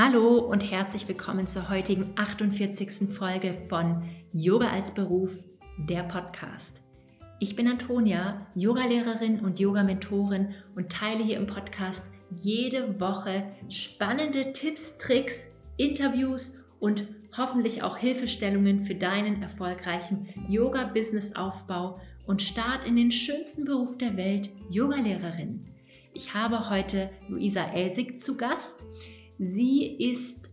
[0.00, 3.08] Hallo und herzlich willkommen zur heutigen 48.
[3.10, 5.42] Folge von Yoga als Beruf,
[5.76, 6.84] der Podcast.
[7.40, 14.96] Ich bin Antonia, Yogalehrerin und Yoga-Mentorin und teile hier im Podcast jede Woche spannende Tipps,
[14.98, 15.48] Tricks,
[15.78, 23.98] Interviews und hoffentlich auch Hilfestellungen für deinen erfolgreichen Yoga-Business-Aufbau und Start in den schönsten Beruf
[23.98, 25.66] der Welt, Yogalehrerin.
[26.14, 28.86] Ich habe heute Luisa Elsig zu Gast.
[29.38, 30.50] Sie ist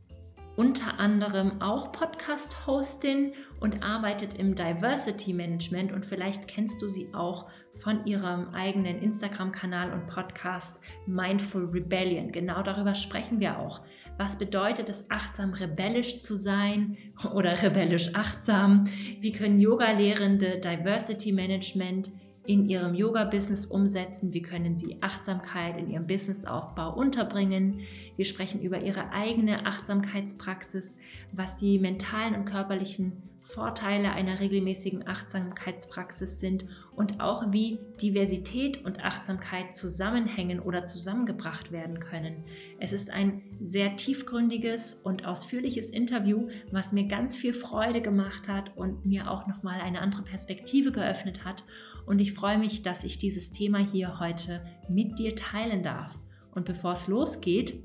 [0.55, 7.49] unter anderem auch Podcast-Hostin und arbeitet im Diversity Management und vielleicht kennst du sie auch
[7.73, 12.31] von ihrem eigenen Instagram-Kanal und Podcast Mindful Rebellion.
[12.31, 13.81] Genau darüber sprechen wir auch.
[14.17, 16.95] Was bedeutet es, achtsam rebellisch zu sein
[17.33, 18.83] oder rebellisch achtsam?
[19.19, 22.11] Wie können Yoga-Lehrende Diversity Management
[22.47, 24.33] in ihrem Yoga-Business umsetzen?
[24.33, 27.81] Wie können sie Achtsamkeit in ihrem Businessaufbau unterbringen?
[28.15, 30.97] Wir sprechen über ihre eigene Achtsamkeitspraxis,
[31.31, 33.13] was die mentalen und körperlichen
[33.45, 41.99] Vorteile einer regelmäßigen Achtsamkeitspraxis sind und auch wie Diversität und Achtsamkeit zusammenhängen oder zusammengebracht werden
[41.99, 42.43] können.
[42.79, 48.75] Es ist ein sehr tiefgründiges und ausführliches Interview, was mir ganz viel Freude gemacht hat
[48.75, 51.63] und mir auch nochmal eine andere Perspektive geöffnet hat
[52.05, 56.17] und ich freue mich, dass ich dieses Thema hier heute mit dir teilen darf.
[56.53, 57.83] Und bevor es losgeht,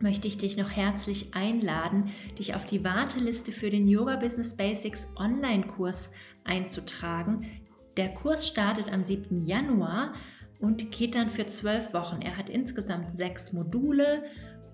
[0.00, 5.08] möchte ich dich noch herzlich einladen, dich auf die Warteliste für den Yoga Business Basics
[5.16, 6.12] Online-Kurs
[6.44, 7.46] einzutragen.
[7.96, 9.44] Der Kurs startet am 7.
[9.44, 10.12] Januar
[10.58, 12.22] und geht dann für zwölf Wochen.
[12.22, 14.24] Er hat insgesamt sechs Module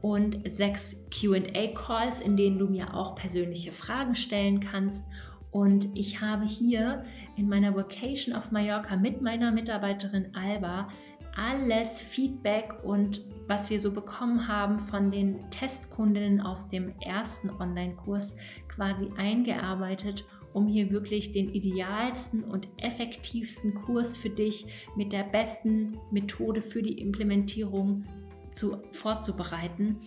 [0.00, 5.06] und sechs QA-Calls, in denen du mir auch persönliche Fragen stellen kannst.
[5.50, 7.04] Und ich habe hier
[7.36, 10.88] in meiner Vacation auf Mallorca mit meiner Mitarbeiterin Alba
[11.38, 18.36] alles Feedback und was wir so bekommen haben von den Testkundinnen aus dem ersten Online-Kurs
[18.68, 25.96] quasi eingearbeitet, um hier wirklich den idealsten und effektivsten Kurs für dich mit der besten
[26.10, 28.04] Methode für die Implementierung
[28.50, 30.00] zu, vorzubereiten.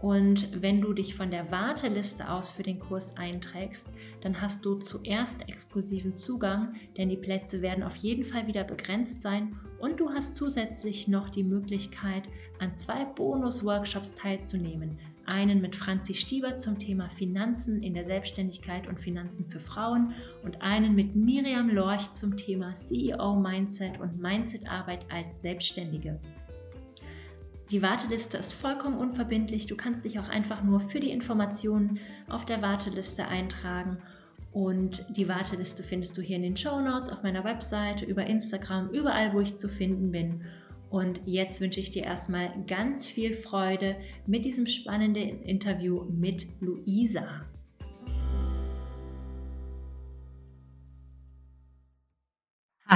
[0.00, 4.76] Und wenn du dich von der Warteliste aus für den Kurs einträgst, dann hast du
[4.76, 10.10] zuerst exklusiven Zugang, denn die Plätze werden auf jeden Fall wieder begrenzt sein und du
[10.10, 12.28] hast zusätzlich noch die Möglichkeit,
[12.60, 14.98] an zwei Bonus-Workshops teilzunehmen.
[15.26, 20.62] Einen mit Franzi Stieber zum Thema Finanzen in der Selbstständigkeit und Finanzen für Frauen und
[20.62, 26.18] einen mit Miriam Lorch zum Thema CEO Mindset und Mindsetarbeit als Selbstständige.
[27.70, 29.66] Die Warteliste ist vollkommen unverbindlich.
[29.66, 33.98] Du kannst dich auch einfach nur für die Informationen auf der Warteliste eintragen.
[34.52, 38.88] Und die Warteliste findest du hier in den Show Notes, auf meiner Webseite, über Instagram,
[38.90, 40.44] überall, wo ich zu finden bin.
[40.88, 43.96] Und jetzt wünsche ich dir erstmal ganz viel Freude
[44.26, 47.44] mit diesem spannenden Interview mit Luisa.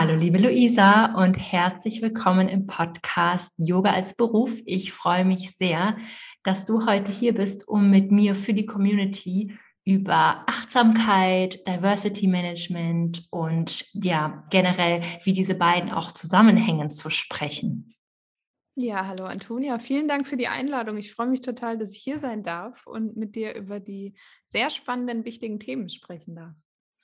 [0.04, 4.50] Hallo, liebe Luisa und herzlich willkommen im Podcast Yoga als Beruf.
[4.64, 5.96] Ich freue mich sehr,
[6.42, 13.28] dass du heute hier bist, um mit mir für die Community über Achtsamkeit, Diversity Management
[13.30, 17.94] und ja, generell, wie diese beiden auch zusammenhängen zu sprechen.
[18.74, 20.96] Ja, hallo Antonia, vielen Dank für die Einladung.
[20.96, 24.14] Ich freue mich total, dass ich hier sein darf und mit dir über die
[24.46, 26.56] sehr spannenden, wichtigen Themen sprechen darf.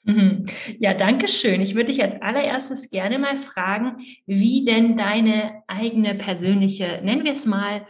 [0.09, 0.47] Mhm.
[0.79, 1.61] Ja, danke schön.
[1.61, 7.33] Ich würde dich als allererstes gerne mal fragen, wie denn deine eigene persönliche, nennen wir
[7.33, 7.87] es mal,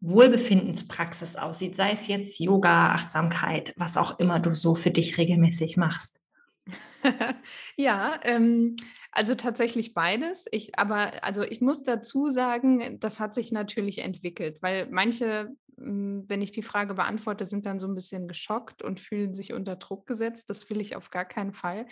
[0.00, 5.76] Wohlbefindenspraxis aussieht, sei es jetzt Yoga, Achtsamkeit, was auch immer du so für dich regelmäßig
[5.76, 6.20] machst.
[7.76, 8.74] ja, ähm,
[9.12, 10.46] also tatsächlich beides.
[10.50, 15.50] Ich, aber also ich muss dazu sagen, das hat sich natürlich entwickelt, weil manche
[15.82, 19.76] wenn ich die Frage beantworte, sind dann so ein bisschen geschockt und fühlen sich unter
[19.76, 20.50] Druck gesetzt.
[20.50, 21.86] Das will ich auf gar keinen Fall.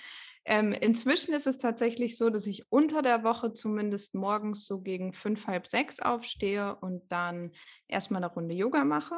[0.45, 5.13] Ähm, inzwischen ist es tatsächlich so, dass ich unter der Woche zumindest morgens so gegen
[5.13, 7.53] fünf, halb sechs aufstehe und dann
[7.89, 9.17] erstmal eine Runde Yoga mache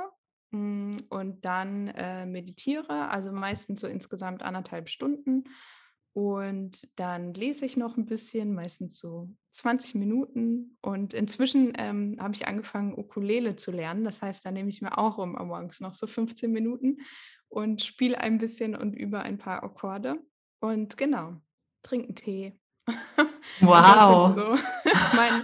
[0.52, 5.44] hm, und dann äh, meditiere, also meistens so insgesamt anderthalb Stunden.
[6.12, 10.76] Und dann lese ich noch ein bisschen, meistens so 20 Minuten.
[10.82, 14.04] Und inzwischen ähm, habe ich angefangen, Ukulele zu lernen.
[14.04, 16.98] Das heißt, da nehme ich mir auch um morgens noch so 15 Minuten
[17.48, 20.20] und spiele ein bisschen und übe ein paar Akkorde.
[20.60, 21.40] Und genau,
[21.82, 22.59] trinken Tee
[23.60, 24.34] Wow.
[24.34, 24.56] So.
[25.16, 25.42] mein,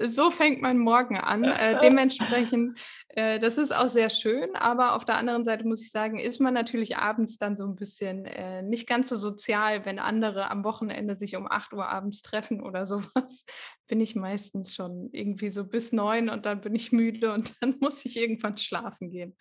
[0.00, 0.30] so.
[0.30, 1.44] fängt mein Morgen an.
[1.44, 5.90] Äh, dementsprechend, äh, das ist auch sehr schön, aber auf der anderen Seite muss ich
[5.90, 9.98] sagen, ist man natürlich abends dann so ein bisschen äh, nicht ganz so sozial, wenn
[9.98, 13.46] andere am Wochenende sich um 8 Uhr abends treffen oder sowas.
[13.86, 17.76] Bin ich meistens schon irgendwie so bis neun und dann bin ich müde und dann
[17.80, 19.36] muss ich irgendwann schlafen gehen.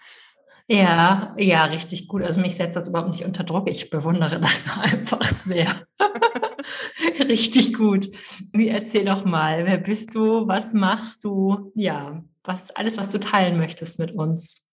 [0.67, 2.23] Ja, ja, richtig gut.
[2.23, 3.69] Also mich setzt das überhaupt nicht unter Druck.
[3.69, 5.85] Ich bewundere das einfach sehr.
[7.27, 8.09] richtig gut.
[8.53, 10.47] Erzähl doch mal, wer bist du?
[10.47, 11.71] Was machst du?
[11.75, 14.63] Ja, was alles, was du teilen möchtest mit uns.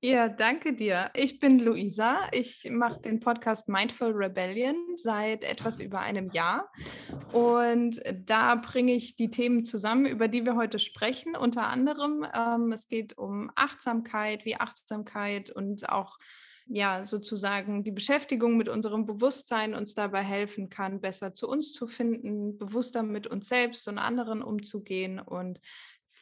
[0.00, 1.10] Ja, danke dir.
[1.14, 2.20] Ich bin Luisa.
[2.30, 6.70] Ich mache den Podcast Mindful Rebellion seit etwas über einem Jahr.
[7.32, 11.34] Und da bringe ich die Themen zusammen, über die wir heute sprechen.
[11.34, 16.18] Unter anderem, ähm, es geht um Achtsamkeit, wie Achtsamkeit und auch
[16.68, 21.86] ja, sozusagen die Beschäftigung mit unserem Bewusstsein uns dabei helfen kann, besser zu uns zu
[21.86, 25.60] finden, bewusster mit uns selbst und anderen umzugehen und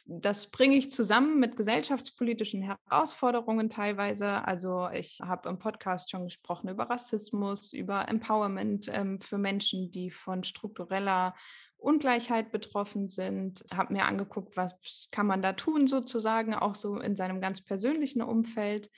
[0.09, 4.45] das bringe ich zusammen mit gesellschaftspolitischen Herausforderungen teilweise.
[4.47, 10.09] Also ich habe im Podcast schon gesprochen über Rassismus, über Empowerment ähm, für Menschen, die
[10.09, 11.35] von struktureller
[11.77, 17.15] Ungleichheit betroffen sind, habe mir angeguckt, was kann man da tun sozusagen, auch so in
[17.15, 18.89] seinem ganz persönlichen Umfeld,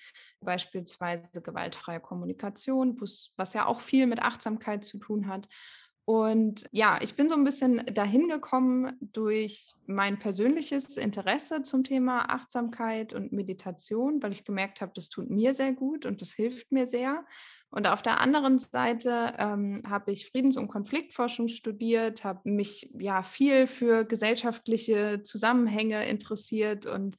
[0.42, 5.48] beispielsweise gewaltfreie Kommunikation, was ja auch viel mit Achtsamkeit zu tun hat.
[6.10, 12.32] Und ja, ich bin so ein bisschen dahin gekommen durch mein persönliches Interesse zum Thema
[12.32, 16.72] Achtsamkeit und Meditation, weil ich gemerkt habe, das tut mir sehr gut und das hilft
[16.72, 17.24] mir sehr.
[17.70, 23.22] Und auf der anderen Seite ähm, habe ich Friedens- und Konfliktforschung studiert, habe mich ja
[23.22, 27.18] viel für gesellschaftliche Zusammenhänge interessiert und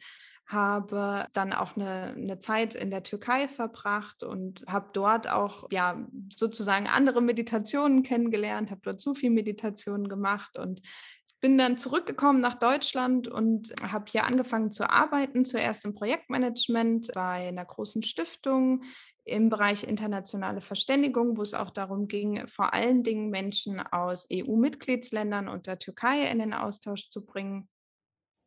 [0.52, 6.06] habe dann auch eine, eine Zeit in der Türkei verbracht und habe dort auch ja
[6.37, 10.82] sozusagen andere Meditationen kennengelernt, habe dort Sufi-Meditationen gemacht und
[11.41, 17.49] bin dann zurückgekommen nach Deutschland und habe hier angefangen zu arbeiten, zuerst im Projektmanagement bei
[17.49, 18.82] einer großen Stiftung
[19.25, 25.49] im Bereich internationale Verständigung, wo es auch darum ging, vor allen Dingen Menschen aus EU-Mitgliedsländern
[25.49, 27.69] und der Türkei in den Austausch zu bringen.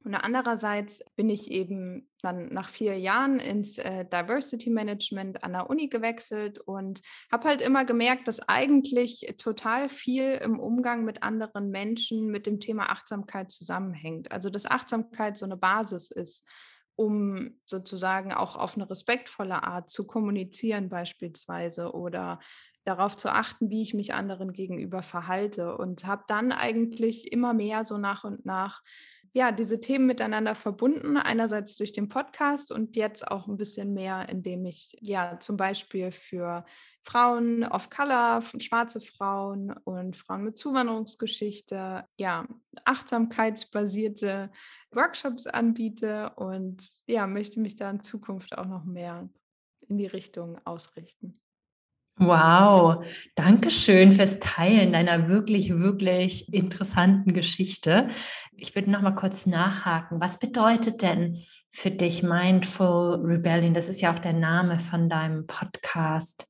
[0.03, 5.69] Und andererseits bin ich eben dann nach vier Jahren ins äh, Diversity Management an der
[5.69, 7.01] Uni gewechselt und
[7.31, 12.59] habe halt immer gemerkt, dass eigentlich total viel im Umgang mit anderen Menschen mit dem
[12.59, 14.31] Thema Achtsamkeit zusammenhängt.
[14.31, 16.49] Also dass Achtsamkeit so eine Basis ist,
[16.95, 22.39] um sozusagen auch auf eine respektvolle Art zu kommunizieren beispielsweise oder
[22.83, 27.85] darauf zu achten, wie ich mich anderen gegenüber verhalte und habe dann eigentlich immer mehr
[27.85, 28.81] so nach und nach
[29.35, 34.29] ja, diese Themen miteinander verbunden, einerseits durch den Podcast und jetzt auch ein bisschen mehr,
[34.29, 36.65] indem ich ja zum Beispiel für
[37.01, 42.47] Frauen of Color, schwarze Frauen und Frauen mit Zuwanderungsgeschichte, ja,
[42.85, 44.51] achtsamkeitsbasierte
[44.91, 49.27] Workshops anbiete und ja, möchte mich da in Zukunft auch noch mehr
[49.87, 51.42] in die Richtung ausrichten.
[52.17, 53.03] Wow,
[53.35, 58.09] danke schön fürs Teilen deiner wirklich, wirklich interessanten Geschichte.
[58.55, 60.21] Ich würde noch mal kurz nachhaken.
[60.21, 63.73] Was bedeutet denn für dich Mindful Rebellion?
[63.73, 66.47] Das ist ja auch der Name von deinem Podcast.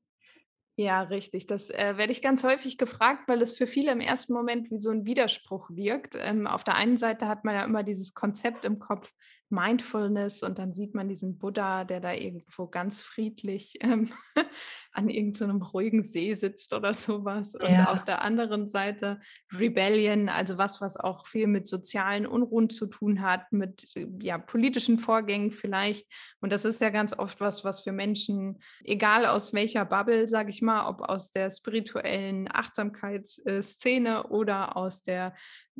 [0.76, 1.46] Ja, richtig.
[1.46, 4.76] Das äh, werde ich ganz häufig gefragt, weil es für viele im ersten Moment wie
[4.76, 6.16] so ein Widerspruch wirkt.
[6.18, 9.12] Ähm, auf der einen Seite hat man ja immer dieses Konzept im Kopf,
[9.54, 14.10] Mindfulness, und dann sieht man diesen Buddha, der da irgendwo ganz friedlich ähm,
[14.92, 17.54] an irgendeinem so ruhigen See sitzt oder sowas.
[17.54, 17.92] Und ja.
[17.92, 19.20] auf der anderen Seite
[19.52, 24.98] Rebellion, also was, was auch viel mit sozialen Unruhen zu tun hat, mit ja, politischen
[24.98, 26.06] Vorgängen vielleicht.
[26.40, 30.50] Und das ist ja ganz oft was, was für Menschen, egal aus welcher Bubble, sage
[30.50, 35.34] ich mal, ob aus der spirituellen Achtsamkeitsszene oder aus der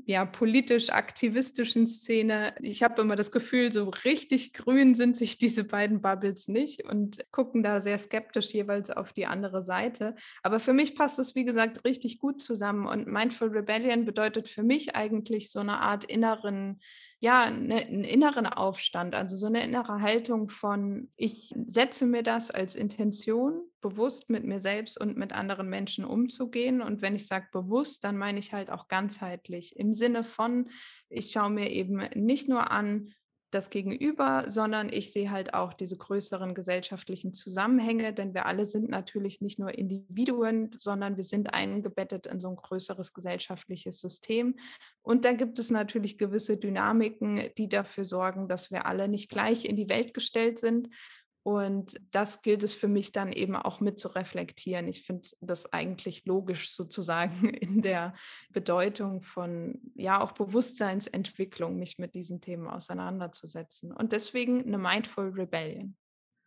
[0.06, 2.54] ja, politisch-aktivistischen Szene.
[2.60, 7.24] Ich habe immer das Gefühl, so richtig grün sind sich diese beiden Bubbles nicht und
[7.30, 10.16] gucken da sehr skeptisch jeweils auf die andere Seite.
[10.42, 12.86] Aber für mich passt es, wie gesagt, richtig gut zusammen.
[12.86, 16.80] Und Mindful Rebellion bedeutet für mich eigentlich so eine Art inneren,
[17.21, 22.50] ja, ne, einen inneren Aufstand, also so eine innere Haltung von, ich setze mir das
[22.50, 26.80] als Intention, bewusst mit mir selbst und mit anderen Menschen umzugehen.
[26.80, 30.71] Und wenn ich sage bewusst, dann meine ich halt auch ganzheitlich im Sinne von,
[31.09, 33.12] ich schaue mir eben nicht nur an,
[33.54, 38.88] das Gegenüber, sondern ich sehe halt auch diese größeren gesellschaftlichen Zusammenhänge, denn wir alle sind
[38.90, 44.56] natürlich nicht nur Individuen, sondern wir sind eingebettet in so ein größeres gesellschaftliches System.
[45.02, 49.64] Und da gibt es natürlich gewisse Dynamiken, die dafür sorgen, dass wir alle nicht gleich
[49.64, 50.88] in die Welt gestellt sind
[51.44, 54.88] und das gilt es für mich dann eben auch mit zu reflektieren.
[54.88, 58.14] Ich finde das eigentlich logisch sozusagen in der
[58.50, 63.92] Bedeutung von, ja, auch Bewusstseinsentwicklung, mich mit diesen Themen auseinanderzusetzen.
[63.92, 65.96] Und deswegen eine Mindful Rebellion.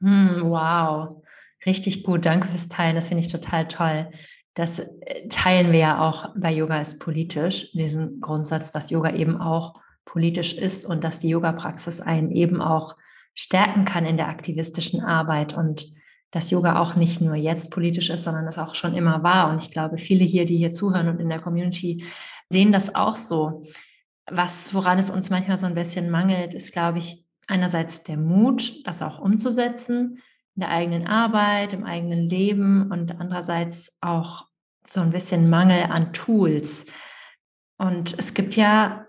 [0.02, 1.24] Hm, wow,
[1.68, 2.26] richtig gut.
[2.26, 2.96] Danke fürs Teilen.
[2.96, 4.10] Das finde ich total toll.
[4.56, 9.40] Das äh, teilen wir ja auch bei Yoga ist politisch, diesen Grundsatz, dass Yoga eben
[9.40, 12.98] auch politisch ist und dass die Yoga-Praxis einen eben auch
[13.38, 15.86] stärken kann in der aktivistischen Arbeit und
[16.32, 19.52] dass Yoga auch nicht nur jetzt politisch ist, sondern es auch schon immer war.
[19.52, 22.04] Und ich glaube, viele hier, die hier zuhören und in der Community,
[22.50, 23.64] sehen das auch so.
[24.30, 28.86] Was, woran es uns manchmal so ein bisschen mangelt, ist, glaube ich, einerseits der Mut,
[28.88, 30.20] das auch umzusetzen
[30.56, 34.48] in der eigenen Arbeit, im eigenen Leben und andererseits auch
[34.86, 36.88] so ein bisschen Mangel an Tools.
[37.78, 39.06] Und es gibt ja,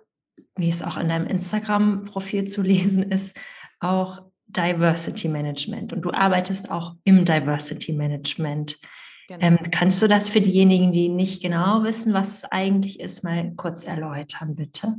[0.55, 3.35] wie es auch in deinem Instagram-Profil zu lesen ist,
[3.81, 8.79] auch Diversity Management und du arbeitest auch im Diversity Management.
[9.29, 9.45] Genau.
[9.45, 13.53] Ähm, kannst du das für diejenigen, die nicht genau wissen, was es eigentlich ist, mal
[13.57, 14.95] kurz erläutern, bitte?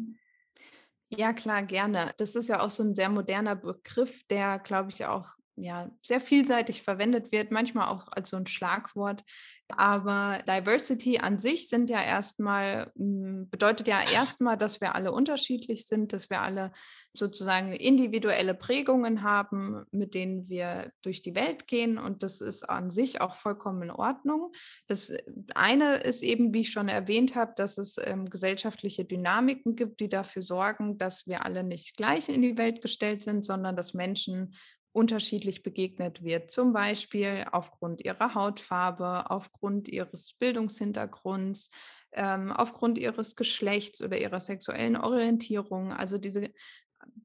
[1.10, 2.14] Ja, klar, gerne.
[2.18, 6.22] Das ist ja auch so ein sehr moderner Begriff, der, glaube ich, auch ja, sehr
[6.22, 9.24] vielseitig verwendet wird, manchmal auch als so ein Schlagwort.
[9.70, 15.86] Aber Diversity an sich sind ja erstmal, hm, bedeutet ja erstmal, dass wir alle unterschiedlich
[15.86, 16.72] sind, dass wir alle
[17.14, 21.98] sozusagen individuelle Prägungen haben, mit denen wir durch die Welt gehen.
[21.98, 24.52] Und das ist an sich auch vollkommen in Ordnung.
[24.88, 25.12] Das
[25.54, 30.10] eine ist eben, wie ich schon erwähnt habe, dass es ähm, gesellschaftliche Dynamiken gibt, die
[30.10, 34.54] dafür sorgen, dass wir alle nicht gleich in die Welt gestellt sind, sondern dass Menschen
[35.00, 41.72] unterschiedlich begegnet wird, zum Beispiel aufgrund ihrer Hautfarbe, aufgrund ihres Bildungshintergrunds,
[42.12, 45.94] ähm, aufgrund ihres Geschlechts oder ihrer sexuellen Orientierung.
[45.94, 46.50] Also diese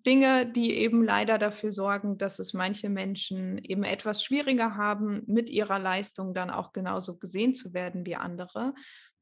[0.07, 5.51] Dinge, die eben leider dafür sorgen, dass es manche Menschen eben etwas schwieriger haben, mit
[5.51, 8.75] ihrer Leistung dann auch genauso gesehen zu werden wie andere.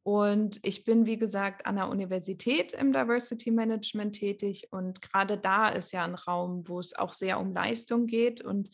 [0.04, 4.68] Und ich bin, wie gesagt, an der Universität im Diversity Management tätig.
[4.73, 8.71] Und gerade da ist ja ein Raum, wo es auch sehr um Leistung geht und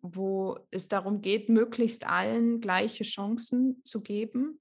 [0.00, 4.58] wo es darum geht, möglichst allen gleiche Chancen zu geben.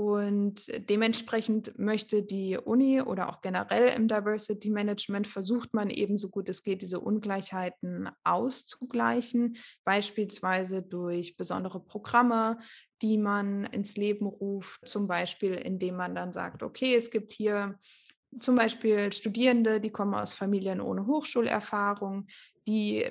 [0.00, 6.30] Und dementsprechend möchte die Uni oder auch generell im Diversity Management versucht man eben so
[6.30, 12.58] gut es geht, diese Ungleichheiten auszugleichen, beispielsweise durch besondere Programme,
[13.02, 17.78] die man ins Leben ruft, zum Beispiel indem man dann sagt, okay, es gibt hier
[18.38, 22.26] zum Beispiel Studierende, die kommen aus Familien ohne Hochschulerfahrung,
[22.66, 23.04] die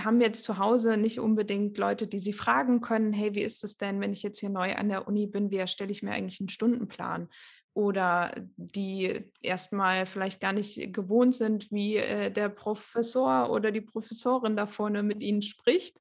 [0.00, 3.76] haben jetzt zu Hause nicht unbedingt Leute, die sie fragen können, hey, wie ist es
[3.76, 6.40] denn, wenn ich jetzt hier neu an der Uni bin, wie erstelle ich mir eigentlich
[6.40, 7.28] einen Stundenplan?
[7.74, 14.56] Oder die erstmal vielleicht gar nicht gewohnt sind, wie äh, der Professor oder die Professorin
[14.56, 15.98] da vorne mit ihnen spricht,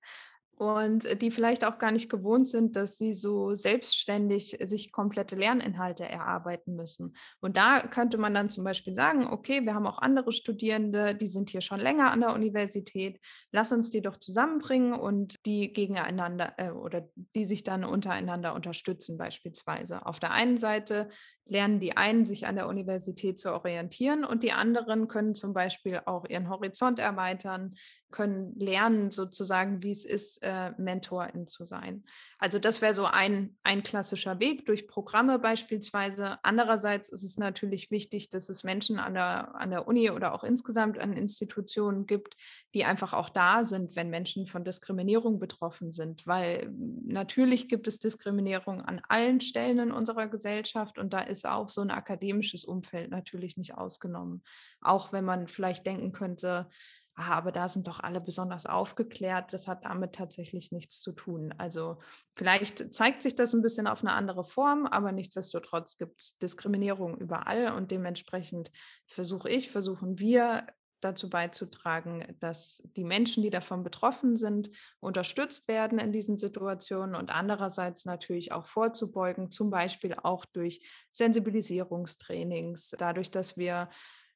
[0.61, 5.35] und äh, die vielleicht auch gar nicht gewohnt sind, dass sie so selbstständig sich komplette
[5.35, 7.15] Lerninhalte erarbeiten müssen.
[7.39, 11.25] Und da könnte man dann zum Beispiel sagen, okay, wir haben auch andere Studierende, die
[11.25, 13.19] sind hier schon länger an der Universität,
[13.51, 19.17] lass uns die doch zusammenbringen und die gegeneinander äh, oder die sich dann untereinander unterstützen
[19.17, 20.05] beispielsweise.
[20.05, 21.09] Auf der einen Seite
[21.45, 26.01] lernen die einen, sich an der Universität zu orientieren und die anderen können zum Beispiel
[26.05, 27.73] auch ihren Horizont erweitern,
[28.11, 32.03] können lernen sozusagen, wie es ist, äh, Mentorin zu sein.
[32.37, 36.39] Also das wäre so ein, ein klassischer Weg durch Programme beispielsweise.
[36.43, 40.43] Andererseits ist es natürlich wichtig, dass es Menschen an der, an der Uni oder auch
[40.43, 42.35] insgesamt an Institutionen gibt,
[42.73, 46.25] die einfach auch da sind, wenn Menschen von Diskriminierung betroffen sind.
[46.25, 46.71] Weil
[47.05, 51.81] natürlich gibt es Diskriminierung an allen Stellen in unserer Gesellschaft und da ist auch so
[51.81, 54.43] ein akademisches Umfeld natürlich nicht ausgenommen.
[54.81, 56.67] Auch wenn man vielleicht denken könnte,
[57.15, 59.53] ah, aber da sind doch alle besonders aufgeklärt.
[59.53, 61.53] Das hat damit tatsächlich nichts zu tun.
[61.57, 61.97] Also
[62.35, 67.17] vielleicht zeigt sich das ein bisschen auf eine andere Form, aber nichtsdestotrotz gibt es Diskriminierung
[67.17, 68.71] überall und dementsprechend
[69.07, 70.65] versuche ich, versuchen wir
[71.01, 77.31] dazu beizutragen, dass die Menschen, die davon betroffen sind, unterstützt werden in diesen Situationen und
[77.31, 83.89] andererseits natürlich auch vorzubeugen, zum Beispiel auch durch Sensibilisierungstrainings, dadurch, dass wir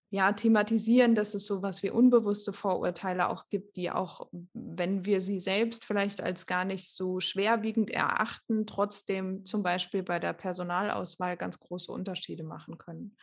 [0.10, 5.40] ja, thematisieren, dass es sowas wie unbewusste Vorurteile auch gibt, die auch, wenn wir sie
[5.40, 11.60] selbst vielleicht als gar nicht so schwerwiegend erachten, trotzdem zum Beispiel bei der Personalauswahl ganz
[11.60, 13.18] große Unterschiede machen können.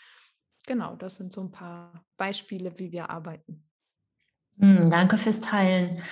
[0.66, 3.64] Genau, das sind so ein paar Beispiele, wie wir arbeiten.
[4.58, 6.02] Hm, danke fürs Teilen.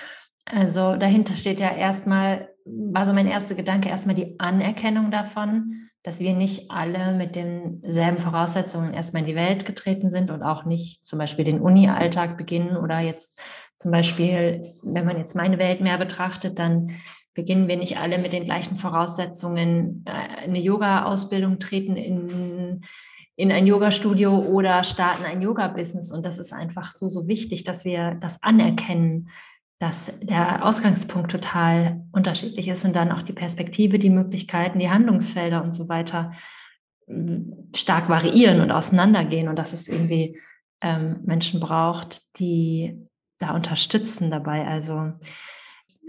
[0.45, 6.19] Also dahinter steht ja erstmal, war so mein erster Gedanke, erstmal die Anerkennung davon, dass
[6.19, 11.05] wir nicht alle mit denselben Voraussetzungen erstmal in die Welt getreten sind und auch nicht
[11.05, 13.39] zum Beispiel den Uni-Alltag beginnen oder jetzt
[13.75, 16.91] zum Beispiel, wenn man jetzt meine Welt mehr betrachtet, dann
[17.33, 22.81] beginnen wir nicht alle mit den gleichen Voraussetzungen äh, eine Yoga-Ausbildung, treten in,
[23.35, 26.11] in ein Yoga-Studio oder starten ein Yoga-Business.
[26.11, 29.29] Und das ist einfach so, so wichtig, dass wir das anerkennen,
[29.81, 35.63] dass der Ausgangspunkt total unterschiedlich ist und dann auch die Perspektive, die Möglichkeiten, die Handlungsfelder
[35.63, 36.33] und so weiter
[37.07, 40.39] hm, stark variieren und auseinandergehen und dass es irgendwie
[40.81, 42.95] ähm, Menschen braucht, die
[43.39, 44.67] da unterstützen dabei.
[44.67, 45.13] Also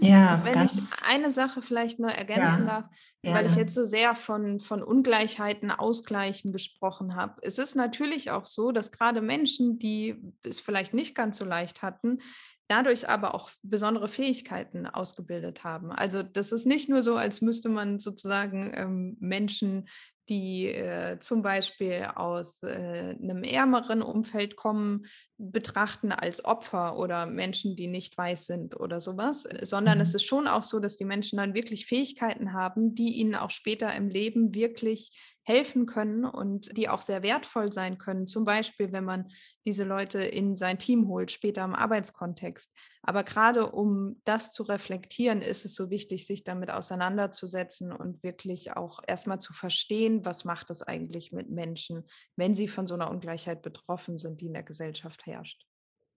[0.05, 0.73] ja, wenn ich
[1.07, 2.85] eine Sache vielleicht nur ergänzen ja, darf,
[3.21, 3.37] gerne.
[3.37, 7.35] weil ich jetzt so sehr von, von Ungleichheiten ausgleichen gesprochen habe.
[7.41, 11.81] Es ist natürlich auch so, dass gerade Menschen, die es vielleicht nicht ganz so leicht
[11.81, 12.19] hatten,
[12.67, 15.91] dadurch aber auch besondere Fähigkeiten ausgebildet haben.
[15.91, 19.87] Also das ist nicht nur so, als müsste man sozusagen ähm, Menschen
[20.29, 25.05] die äh, zum Beispiel aus äh, einem ärmeren Umfeld kommen,
[25.37, 30.01] betrachten als Opfer oder Menschen, die nicht weiß sind oder sowas, äh, sondern mhm.
[30.01, 33.49] es ist schon auch so, dass die Menschen dann wirklich Fähigkeiten haben, die ihnen auch
[33.49, 35.11] später im Leben wirklich
[35.43, 38.27] helfen können und die auch sehr wertvoll sein können.
[38.27, 39.27] Zum Beispiel, wenn man
[39.65, 42.73] diese Leute in sein Team holt, später im Arbeitskontext.
[43.01, 48.75] Aber gerade um das zu reflektieren, ist es so wichtig, sich damit auseinanderzusetzen und wirklich
[48.77, 53.11] auch erstmal zu verstehen, was macht es eigentlich mit Menschen, wenn sie von so einer
[53.11, 55.65] Ungleichheit betroffen sind, die in der Gesellschaft herrscht.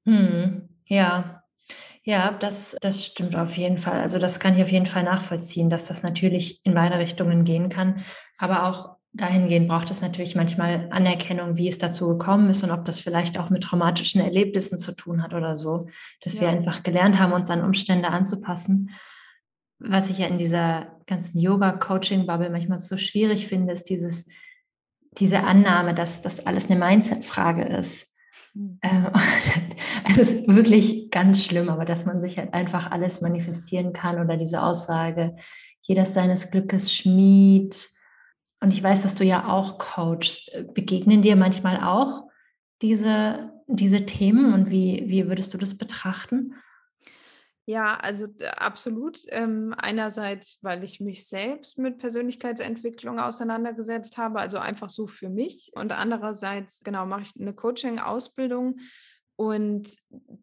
[0.05, 1.43] Hm, ja,
[2.05, 4.01] ja, das, das stimmt auf jeden Fall.
[4.01, 7.69] Also das kann ich auf jeden Fall nachvollziehen, dass das natürlich in beide Richtungen gehen
[7.69, 8.05] kann.
[8.39, 12.85] Aber auch dahingehend braucht es natürlich manchmal Anerkennung, wie es dazu gekommen ist und ob
[12.85, 15.89] das vielleicht auch mit traumatischen Erlebnissen zu tun hat oder so,
[16.23, 16.43] dass ja.
[16.43, 18.91] wir einfach gelernt haben, uns an Umstände anzupassen.
[19.79, 24.29] Was ich ja in dieser ganzen Yoga-Coaching-Bubble manchmal so schwierig finde, ist dieses,
[25.19, 28.15] diese Annahme, dass das alles eine Mindset-Frage ist.
[28.55, 28.79] Mhm.
[30.11, 34.37] es ist wirklich ganz schlimm, aber dass man sich halt einfach alles manifestieren kann oder
[34.37, 35.37] diese Aussage,
[35.83, 37.96] jeder seines Glückes Schmied.
[38.61, 40.51] Und ich weiß, dass du ja auch coachst.
[40.75, 42.29] Begegnen dir manchmal auch
[42.83, 46.55] diese, diese Themen und wie, wie würdest du das betrachten?
[47.69, 49.19] Ja, also absolut.
[49.31, 55.73] Ähm, einerseits, weil ich mich selbst mit Persönlichkeitsentwicklung auseinandergesetzt habe, also einfach so für mich.
[55.75, 58.79] Und andererseits, genau, mache ich eine Coaching-Ausbildung
[59.37, 59.91] und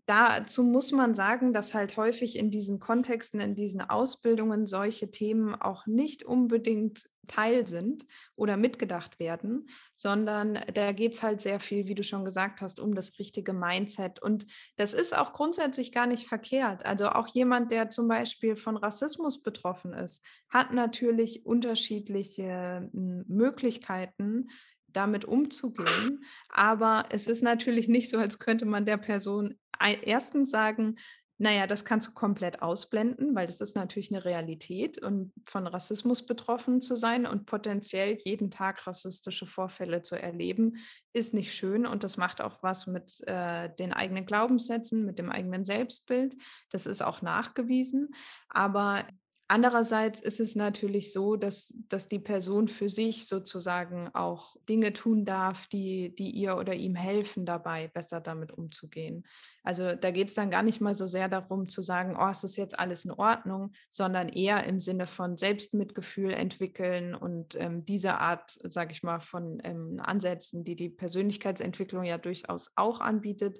[0.06, 5.56] dazu muss man sagen, dass halt häufig in diesen Kontexten, in diesen Ausbildungen solche Themen
[5.56, 11.88] auch nicht unbedingt Teil sind oder mitgedacht werden, sondern da geht es halt sehr viel,
[11.88, 14.22] wie du schon gesagt hast, um das richtige Mindset.
[14.22, 16.86] Und das ist auch grundsätzlich gar nicht verkehrt.
[16.86, 24.50] Also auch jemand, der zum Beispiel von Rassismus betroffen ist, hat natürlich unterschiedliche hm, Möglichkeiten,
[24.94, 26.24] damit umzugehen.
[26.50, 30.96] Aber es ist natürlich nicht so, als könnte man der Person erstens sagen,
[31.40, 36.26] naja, das kannst du komplett ausblenden, weil das ist natürlich eine Realität und von Rassismus
[36.26, 40.78] betroffen zu sein und potenziell jeden Tag rassistische Vorfälle zu erleben,
[41.12, 45.32] ist nicht schön und das macht auch was mit äh, den eigenen Glaubenssätzen, mit dem
[45.32, 46.36] eigenen Selbstbild.
[46.70, 48.14] Das ist auch nachgewiesen.
[48.48, 49.04] Aber
[49.50, 55.26] Andererseits ist es natürlich so, dass, dass die Person für sich sozusagen auch Dinge tun
[55.26, 59.26] darf, die, die ihr oder ihm helfen dabei, besser damit umzugehen.
[59.64, 62.44] Also da geht es dann gar nicht mal so sehr darum zu sagen, oh, es
[62.46, 68.20] ist jetzt alles in Ordnung, sondern eher im Sinne von Selbstmitgefühl entwickeln und ähm, diese
[68.20, 73.60] Art, sage ich mal, von ähm, Ansätzen, die die Persönlichkeitsentwicklung ja durchaus auch anbietet.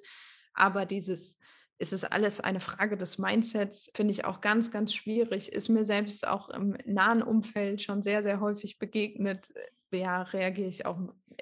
[0.54, 1.38] Aber dieses
[1.78, 5.52] ist es alles eine Frage des Mindsets, finde ich auch ganz, ganz schwierig.
[5.52, 9.52] Ist mir selbst auch im nahen Umfeld schon sehr, sehr häufig begegnet.
[9.92, 10.98] Ja, reagiere ich auch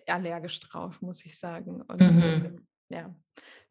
[0.06, 1.82] allergisch drauf, muss ich sagen.
[1.82, 2.66] Und mhm.
[2.88, 3.14] ja,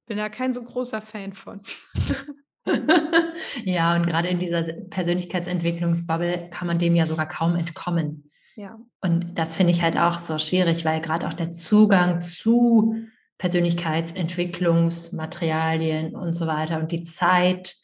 [0.05, 1.61] bin da kein so großer Fan von.
[3.63, 8.31] ja, und gerade in dieser Persönlichkeitsentwicklungsbubble kann man dem ja sogar kaum entkommen.
[8.55, 8.79] Ja.
[9.01, 12.95] Und das finde ich halt auch so schwierig, weil gerade auch der Zugang zu
[13.41, 16.79] Persönlichkeitsentwicklungsmaterialien und so weiter.
[16.79, 17.75] Und die Zeit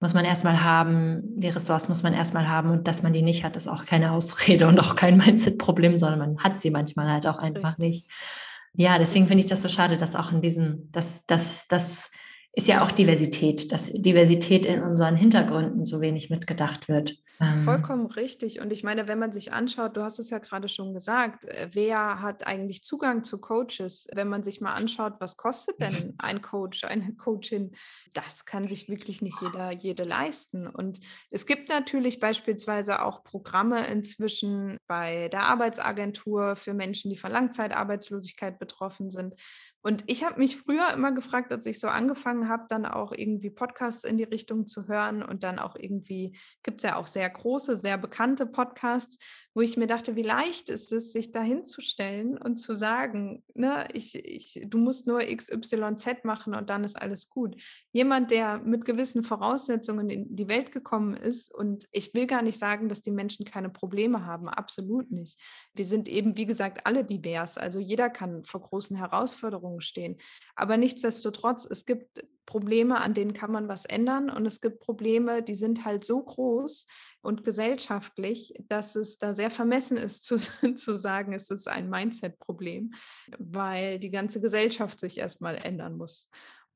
[0.00, 3.44] muss man erstmal haben, die Ressourcen muss man erstmal haben und dass man die nicht
[3.44, 7.28] hat, ist auch keine Ausrede und auch kein Mindset-Problem, sondern man hat sie manchmal halt
[7.28, 7.78] auch einfach Richtig.
[7.78, 8.08] nicht.
[8.72, 12.10] Ja, deswegen finde ich das so schade, dass auch in diesem, dass, dass, dass
[12.56, 17.18] ist ja auch Diversität, dass Diversität in unseren Hintergründen so wenig mitgedacht wird.
[17.38, 17.58] Ähm.
[17.58, 18.60] Vollkommen richtig.
[18.60, 21.68] Und ich meine, wenn man sich anschaut, du hast es ja gerade schon gesagt, äh,
[21.72, 24.06] wer hat eigentlich Zugang zu Coaches?
[24.14, 27.72] Wenn man sich mal anschaut, was kostet denn ein Coach, eine Coachin?
[28.14, 30.66] Das kann sich wirklich nicht jeder, jede leisten.
[30.66, 37.32] Und es gibt natürlich beispielsweise auch Programme inzwischen bei der Arbeitsagentur für Menschen, die von
[37.32, 39.34] Langzeitarbeitslosigkeit betroffen sind,
[39.86, 43.50] und ich habe mich früher immer gefragt, als ich so angefangen habe, dann auch irgendwie
[43.50, 45.22] Podcasts in die Richtung zu hören.
[45.22, 49.16] Und dann auch irgendwie, gibt es ja auch sehr große, sehr bekannte Podcasts,
[49.56, 53.88] wo ich mir dachte, wie leicht ist es, sich da hinzustellen und zu sagen, ne,
[53.94, 57.56] ich, ich, du musst nur XYZ machen und dann ist alles gut.
[57.90, 62.58] Jemand, der mit gewissen Voraussetzungen in die Welt gekommen ist und ich will gar nicht
[62.58, 65.40] sagen, dass die Menschen keine Probleme haben, absolut nicht.
[65.72, 70.18] Wir sind eben, wie gesagt, alle divers, also jeder kann vor großen Herausforderungen stehen.
[70.54, 75.42] Aber nichtsdestotrotz, es gibt Probleme, an denen kann man was ändern und es gibt Probleme,
[75.42, 76.86] die sind halt so groß
[77.20, 80.36] und gesellschaftlich, dass es da sehr vermessen ist zu,
[80.76, 82.94] zu sagen, es ist ein Mindset-Problem,
[83.38, 86.30] weil die ganze Gesellschaft sich erstmal ändern muss.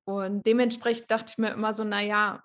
[0.04, 2.42] Und dementsprechend dachte ich mir immer so, naja,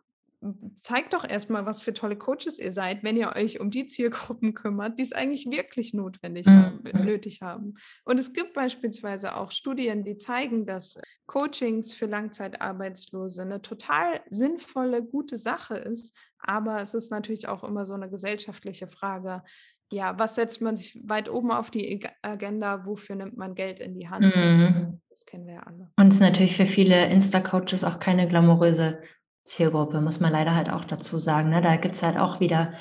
[0.77, 4.53] zeigt doch erstmal, was für tolle Coaches ihr seid, wenn ihr euch um die Zielgruppen
[4.53, 6.51] kümmert, die es eigentlich wirklich notwendig mhm.
[6.51, 7.75] haben, nötig haben.
[8.03, 15.03] Und es gibt beispielsweise auch Studien, die zeigen, dass Coachings für Langzeitarbeitslose eine total sinnvolle,
[15.03, 16.15] gute Sache ist.
[16.39, 19.43] Aber es ist natürlich auch immer so eine gesellschaftliche Frage.
[19.91, 22.85] Ja, was setzt man sich weit oben auf die Agenda?
[22.85, 24.35] Wofür nimmt man Geld in die Hand?
[24.35, 25.01] Mhm.
[25.09, 25.91] Das kennen wir ja alle.
[25.95, 28.99] Und es ist natürlich für viele Insta-Coaches auch keine glamouröse
[29.45, 31.49] Zielgruppe, muss man leider halt auch dazu sagen.
[31.49, 31.61] Ne?
[31.61, 32.73] Da gibt es halt auch wieder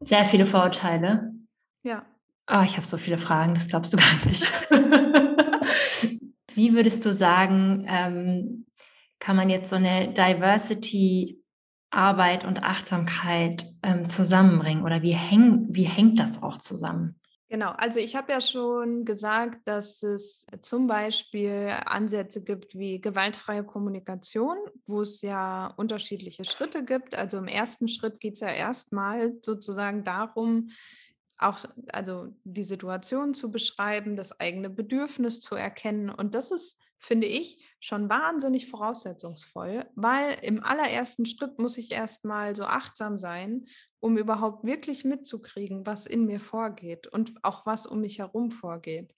[0.00, 1.32] sehr viele Vorurteile.
[1.82, 2.04] Ja.
[2.50, 4.50] Oh, ich habe so viele Fragen, das glaubst du gar nicht.
[6.54, 8.66] Wie würdest du sagen, ähm,
[9.20, 11.40] kann man jetzt so eine Diversity
[11.90, 17.19] Arbeit und Achtsamkeit ähm, zusammenbringen oder wie, häng, wie hängt das auch zusammen?
[17.52, 23.64] Genau, also ich habe ja schon gesagt, dass es zum Beispiel Ansätze gibt wie gewaltfreie
[23.64, 27.16] Kommunikation, wo es ja unterschiedliche Schritte gibt.
[27.16, 30.70] Also im ersten Schritt geht es ja erstmal sozusagen darum,
[31.38, 31.58] auch
[31.88, 36.08] also die Situation zu beschreiben, das eigene Bedürfnis zu erkennen.
[36.08, 42.54] Und das ist finde ich, schon wahnsinnig voraussetzungsvoll, weil im allerersten Schritt muss ich erstmal
[42.54, 43.64] so achtsam sein,
[44.00, 49.14] um überhaupt wirklich mitzukriegen, was in mir vorgeht und auch was um mich herum vorgeht.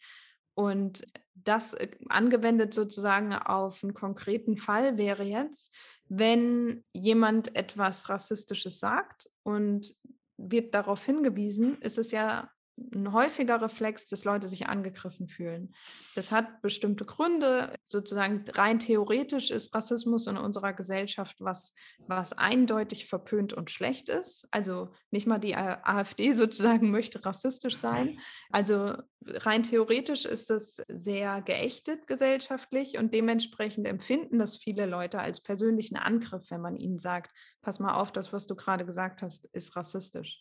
[0.55, 5.75] Und das äh, angewendet sozusagen auf einen konkreten Fall wäre jetzt,
[6.09, 9.95] wenn jemand etwas Rassistisches sagt und
[10.37, 15.75] wird darauf hingewiesen, ist es ja ein häufiger Reflex, dass Leute sich angegriffen fühlen.
[16.15, 17.73] Das hat bestimmte Gründe.
[17.87, 21.75] Sozusagen rein theoretisch ist Rassismus in unserer Gesellschaft was,
[22.07, 24.49] was eindeutig verpönt und schlecht ist.
[24.51, 28.19] Also nicht mal die AfD sozusagen möchte rassistisch sein.
[28.51, 28.95] Also
[29.27, 35.97] rein theoretisch ist es sehr geächtet gesellschaftlich und dementsprechend empfinden das viele Leute als persönlichen
[35.97, 39.77] Angriff, wenn man ihnen sagt, pass mal auf, das, was du gerade gesagt hast, ist
[39.77, 40.41] rassistisch.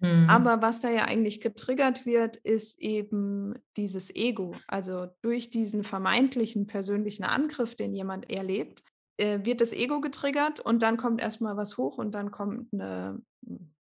[0.00, 0.26] Mhm.
[0.28, 4.54] Aber was da ja eigentlich getriggert wird, ist eben dieses Ego.
[4.66, 8.82] Also durch diesen vermeintlichen persönlichen Angriff, den jemand erlebt,
[9.18, 13.20] äh, wird das Ego getriggert und dann kommt erstmal was hoch und dann kommt eine,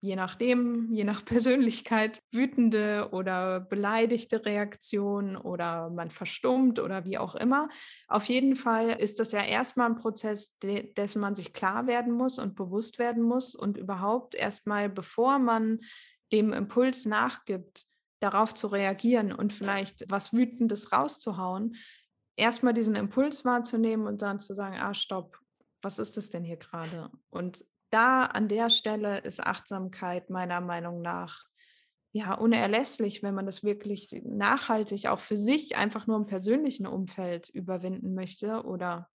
[0.05, 7.35] je nachdem, je nach Persönlichkeit, wütende oder beleidigte Reaktion oder man verstummt oder wie auch
[7.35, 7.69] immer.
[8.07, 12.39] Auf jeden Fall ist das ja erstmal ein Prozess, dessen man sich klar werden muss
[12.39, 15.79] und bewusst werden muss und überhaupt erstmal, bevor man
[16.31, 17.85] dem Impuls nachgibt,
[18.19, 21.75] darauf zu reagieren und vielleicht was Wütendes rauszuhauen,
[22.35, 25.39] erstmal diesen Impuls wahrzunehmen und dann zu sagen, ah, stopp,
[25.81, 27.11] was ist das denn hier gerade?
[27.29, 31.45] Und da an der Stelle ist Achtsamkeit meiner Meinung nach
[32.12, 37.50] ja unerlässlich, wenn man das wirklich nachhaltig auch für sich einfach nur im persönlichen Umfeld
[37.50, 39.10] überwinden möchte oder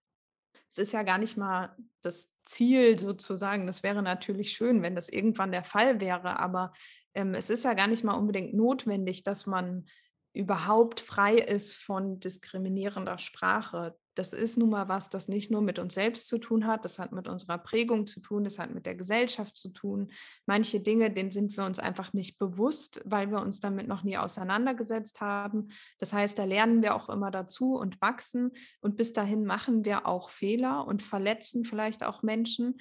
[0.69, 3.67] es ist ja gar nicht mal das Ziel sozusagen.
[3.67, 6.73] Das wäre natürlich schön, wenn das irgendwann der Fall wäre, aber
[7.15, 9.87] ähm, es ist ja gar nicht mal unbedingt notwendig, dass man
[10.33, 13.97] überhaupt frei ist von diskriminierender Sprache.
[14.15, 16.99] Das ist nun mal was, das nicht nur mit uns selbst zu tun hat, das
[16.99, 20.13] hat mit unserer Prägung zu tun, das hat mit der Gesellschaft zu tun.
[20.47, 24.19] Manche Dinge, denen sind wir uns einfach nicht bewusst, weil wir uns damit noch nie
[24.19, 25.69] auseinandergesetzt haben.
[25.99, 30.07] Das heißt, da lernen wir auch immer dazu und wachsen und bis dahin machen wir
[30.07, 32.79] auch Fehler und verletzen vielleicht auch Menschen.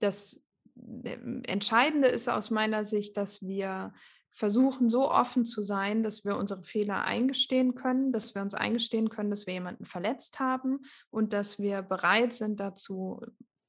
[0.00, 0.44] Das
[1.04, 3.92] ähm, Entscheidende ist aus meiner Sicht, dass wir
[4.32, 9.10] versuchen, so offen zu sein, dass wir unsere Fehler eingestehen können, dass wir uns eingestehen
[9.10, 13.20] können, dass wir jemanden verletzt haben und dass wir bereit sind, dazu,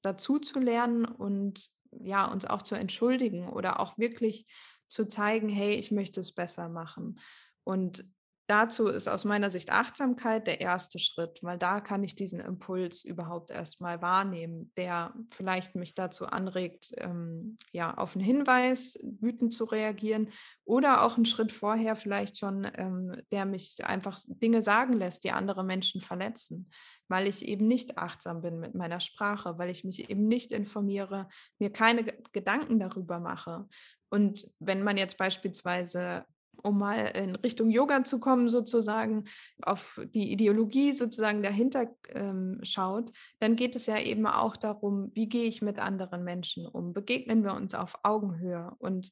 [0.01, 4.45] dazu zu lernen und ja, uns auch zu entschuldigen oder auch wirklich
[4.87, 7.19] zu zeigen, hey, ich möchte es besser machen.
[7.63, 8.05] Und
[8.51, 13.05] dazu ist aus meiner Sicht Achtsamkeit der erste Schritt, weil da kann ich diesen Impuls
[13.05, 19.63] überhaupt erstmal wahrnehmen, der vielleicht mich dazu anregt, ähm, ja, auf einen Hinweis wütend zu
[19.63, 20.29] reagieren
[20.65, 25.31] oder auch einen Schritt vorher vielleicht schon, ähm, der mich einfach Dinge sagen lässt, die
[25.31, 26.69] andere Menschen verletzen,
[27.07, 31.29] weil ich eben nicht achtsam bin mit meiner Sprache, weil ich mich eben nicht informiere,
[31.57, 33.69] mir keine Gedanken darüber mache.
[34.09, 36.25] Und wenn man jetzt beispielsweise
[36.63, 39.25] um mal in Richtung Yoga zu kommen, sozusagen,
[39.61, 45.29] auf die Ideologie sozusagen dahinter ähm, schaut, dann geht es ja eben auch darum, wie
[45.29, 46.93] gehe ich mit anderen Menschen um?
[46.93, 48.73] Begegnen wir uns auf Augenhöhe?
[48.79, 49.11] Und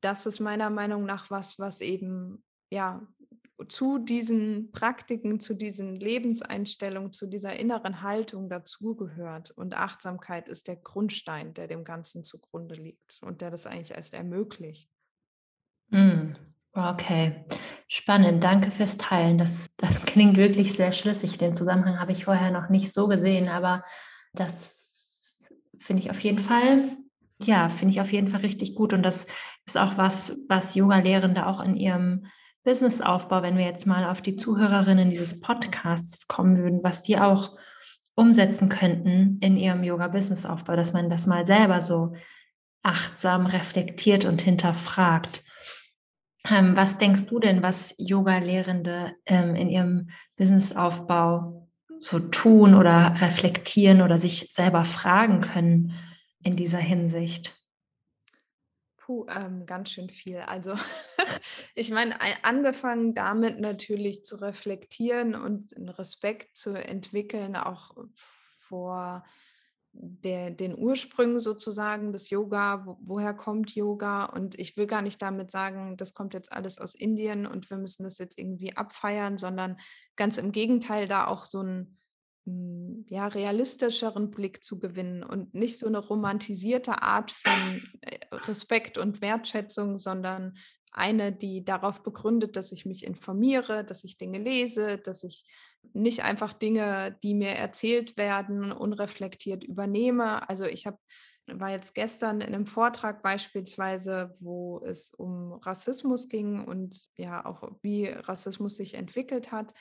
[0.00, 3.06] das ist meiner Meinung nach was, was eben ja
[3.68, 9.50] zu diesen Praktiken, zu diesen Lebenseinstellungen, zu dieser inneren Haltung dazugehört.
[9.50, 14.14] Und Achtsamkeit ist der Grundstein, der dem Ganzen zugrunde liegt und der das eigentlich erst
[14.14, 14.90] ermöglicht.
[15.88, 16.32] Mm,
[16.72, 17.44] okay,
[17.88, 18.42] spannend.
[18.42, 19.38] Danke fürs Teilen.
[19.38, 21.38] Das, das klingt wirklich sehr schlüssig.
[21.38, 23.84] Den Zusammenhang habe ich vorher noch nicht so gesehen, aber
[24.32, 26.82] das finde ich auf jeden Fall
[27.46, 28.92] ja, finde ich auf jeden Fall richtig gut.
[28.92, 29.26] Und das
[29.66, 32.26] ist auch was, was Yoga-Lehrende auch in ihrem
[32.64, 37.56] Businessaufbau, wenn wir jetzt mal auf die Zuhörerinnen dieses Podcasts kommen würden, was die auch
[38.14, 42.12] umsetzen könnten in ihrem Yoga-Businessaufbau, dass man das mal selber so
[42.82, 45.42] achtsam reflektiert und hinterfragt.
[46.48, 54.00] Ähm, was denkst du denn, was Yoga-Lehrende ähm, in ihrem Businessaufbau so tun oder reflektieren
[54.00, 55.92] oder sich selber fragen können
[56.42, 57.56] in dieser Hinsicht?
[58.96, 60.38] Puh, ähm, ganz schön viel.
[60.38, 60.74] Also
[61.74, 67.90] ich meine, angefangen damit natürlich zu reflektieren und einen Respekt zu entwickeln, auch
[68.58, 69.24] vor
[69.92, 74.24] der, den Ursprüngen sozusagen des Yoga, wo, woher kommt Yoga?
[74.24, 77.76] Und ich will gar nicht damit sagen, das kommt jetzt alles aus Indien und wir
[77.76, 79.76] müssen das jetzt irgendwie abfeiern, sondern
[80.16, 81.98] ganz im Gegenteil, da auch so ein
[82.46, 88.96] hm, ja, realistischeren Blick zu gewinnen und nicht so eine romantisierte Art von äh, Respekt
[88.96, 90.54] und Wertschätzung, sondern
[90.92, 95.44] eine, die darauf begründet, dass ich mich informiere, dass ich Dinge lese, dass ich
[95.92, 100.48] nicht einfach Dinge, die mir erzählt werden, unreflektiert übernehme.
[100.48, 100.98] Also ich habe
[101.58, 107.72] war jetzt gestern in einem Vortrag beispielsweise, wo es um Rassismus ging und ja auch
[107.82, 109.74] wie Rassismus sich entwickelt hat.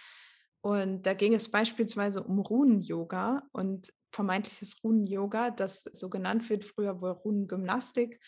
[0.61, 7.01] Und da ging es beispielsweise um Runen-Yoga und vermeintliches Runen-Yoga, das so genannt wird, früher
[7.01, 8.19] wohl Runengymnastik.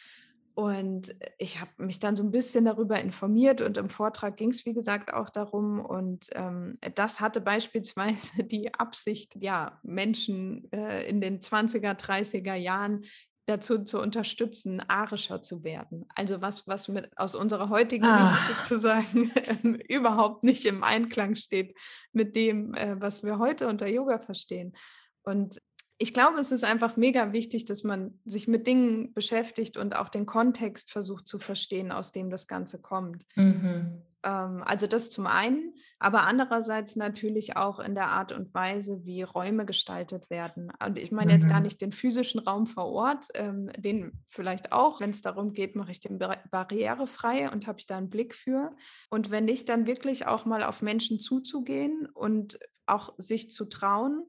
[0.61, 4.63] Und ich habe mich dann so ein bisschen darüber informiert und im Vortrag ging es,
[4.63, 5.83] wie gesagt, auch darum.
[5.83, 13.05] Und ähm, das hatte beispielsweise die Absicht, ja, Menschen äh, in den 20er, 30er Jahren
[13.47, 16.05] dazu zu unterstützen, arischer zu werden.
[16.13, 18.45] Also was, was mit aus unserer heutigen ah.
[18.45, 21.75] Sicht sozusagen äh, überhaupt nicht im Einklang steht
[22.13, 24.73] mit dem, äh, was wir heute unter Yoga verstehen.
[25.23, 25.59] Und
[26.01, 30.09] ich glaube, es ist einfach mega wichtig, dass man sich mit Dingen beschäftigt und auch
[30.09, 33.23] den Kontext versucht zu verstehen, aus dem das Ganze kommt.
[33.35, 34.01] Mhm.
[34.23, 39.21] Ähm, also das zum einen, aber andererseits natürlich auch in der Art und Weise, wie
[39.21, 40.71] Räume gestaltet werden.
[40.83, 41.37] Und ich meine mhm.
[41.37, 41.65] jetzt gar mhm.
[41.65, 45.91] nicht den physischen Raum vor Ort, ähm, den vielleicht auch, wenn es darum geht, mache
[45.91, 48.75] ich den barrierefrei und habe ich da einen Blick für.
[49.11, 54.25] Und wenn nicht, dann wirklich auch mal auf Menschen zuzugehen und auch sich zu trauen,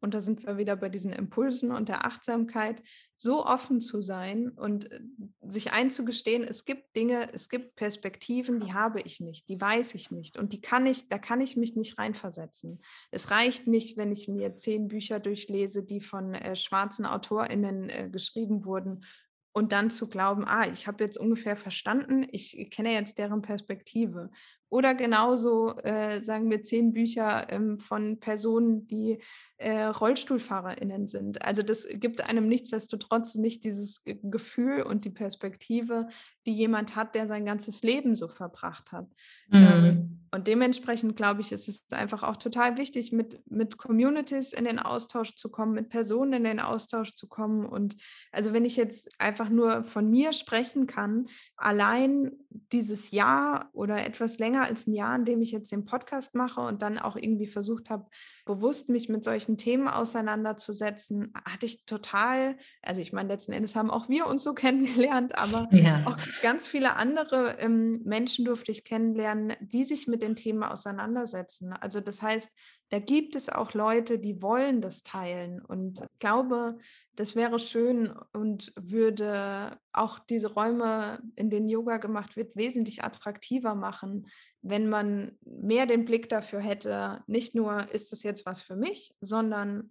[0.00, 2.82] und da sind wir wieder bei diesen Impulsen und der Achtsamkeit,
[3.16, 5.00] so offen zu sein und äh,
[5.42, 10.10] sich einzugestehen, es gibt Dinge, es gibt Perspektiven, die habe ich nicht, die weiß ich
[10.10, 12.80] nicht und die kann ich, da kann ich mich nicht reinversetzen.
[13.10, 18.08] Es reicht nicht, wenn ich mir zehn Bücher durchlese, die von äh, schwarzen AutorInnen äh,
[18.10, 19.04] geschrieben wurden
[19.52, 24.30] und dann zu glauben, ah, ich habe jetzt ungefähr verstanden, ich kenne jetzt deren Perspektive.
[24.70, 29.18] Oder genauso äh, sagen wir zehn Bücher ähm, von Personen, die
[29.60, 31.44] äh, RollstuhlfahrerInnen sind.
[31.44, 36.08] Also das gibt einem nichtsdestotrotz nicht dieses Gefühl und die Perspektive,
[36.46, 39.06] die jemand hat, der sein ganzes Leben so verbracht hat.
[39.52, 39.84] Ähm, mhm.
[39.84, 44.64] Ähm, und dementsprechend glaube ich, ist es einfach auch total wichtig, mit, mit Communities in
[44.64, 47.66] den Austausch zu kommen, mit Personen in den Austausch zu kommen.
[47.66, 47.96] Und
[48.30, 52.32] also wenn ich jetzt einfach nur von mir sprechen kann, allein
[52.72, 56.60] dieses Jahr oder etwas länger als ein Jahr, in dem ich jetzt den Podcast mache
[56.60, 58.06] und dann auch irgendwie versucht habe,
[58.44, 63.90] bewusst mich mit solchen Themen auseinanderzusetzen, hatte ich total, also ich meine, letzten Endes haben
[63.90, 66.02] auch wir uns so kennengelernt, aber ja.
[66.06, 71.72] auch ganz viele andere ähm, Menschen durfte ich kennenlernen, die sich mit den Themen auseinandersetzen.
[71.72, 72.50] Also das heißt,
[72.90, 75.60] da gibt es auch Leute, die wollen das teilen.
[75.60, 76.78] Und ich glaube,
[77.14, 83.74] das wäre schön und würde auch diese Räume, in denen Yoga gemacht wird, wesentlich attraktiver
[83.74, 84.28] machen,
[84.62, 89.14] wenn man mehr den Blick dafür hätte, nicht nur, ist das jetzt was für mich,
[89.20, 89.90] sondern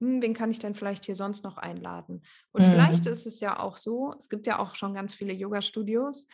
[0.00, 2.22] hm, wen kann ich denn vielleicht hier sonst noch einladen?
[2.52, 2.70] Und mhm.
[2.70, 6.28] vielleicht ist es ja auch so, es gibt ja auch schon ganz viele Yoga-Studios,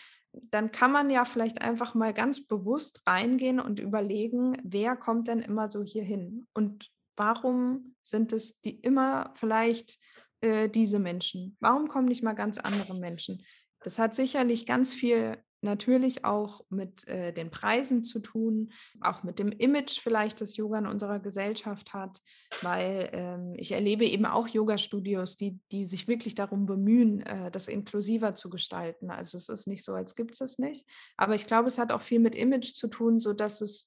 [0.51, 5.41] dann kann man ja vielleicht einfach mal ganz bewusst reingehen und überlegen, wer kommt denn
[5.41, 9.99] immer so hier hin und warum sind es die immer vielleicht
[10.41, 11.57] äh, diese Menschen?
[11.61, 13.43] Warum kommen nicht mal ganz andere Menschen?
[13.81, 19.39] Das hat sicherlich ganz viel natürlich auch mit äh, den Preisen zu tun, auch mit
[19.39, 22.21] dem Image vielleicht, das Yoga in unserer Gesellschaft hat,
[22.63, 27.69] weil ähm, ich erlebe eben auch Yoga-Studios, die, die sich wirklich darum bemühen, äh, das
[27.69, 29.11] inklusiver zu gestalten.
[29.11, 30.87] Also es ist nicht so, als gibt es es nicht.
[31.17, 33.87] Aber ich glaube, es hat auch viel mit Image zu tun, sodass es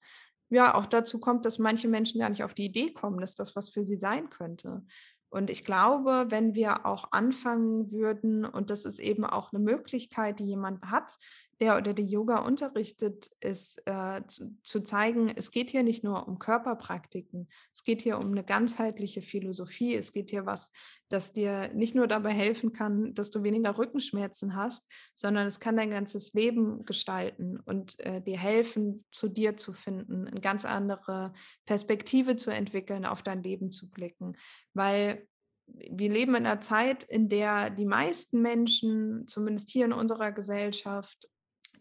[0.50, 3.56] ja auch dazu kommt, dass manche Menschen gar nicht auf die Idee kommen, dass das
[3.56, 4.84] was für sie sein könnte.
[5.30, 10.40] Und ich glaube, wenn wir auch anfangen würden, und das ist eben auch eine Möglichkeit,
[10.40, 11.18] die jemand hat,
[11.60, 16.28] der oder die Yoga unterrichtet, ist äh, zu, zu, zeigen, es geht hier nicht nur
[16.28, 20.72] um Körperpraktiken, es geht hier um eine ganzheitliche Philosophie, es geht hier was,
[21.10, 25.76] das dir nicht nur dabei helfen kann, dass du weniger Rückenschmerzen hast, sondern es kann
[25.76, 31.34] dein ganzes Leben gestalten und äh, dir helfen, zu dir zu finden, eine ganz andere
[31.66, 34.38] Perspektive zu entwickeln, auf dein Leben zu blicken,
[34.74, 35.28] weil
[35.74, 41.30] wir leben in einer Zeit, in der die meisten Menschen, zumindest hier in unserer Gesellschaft,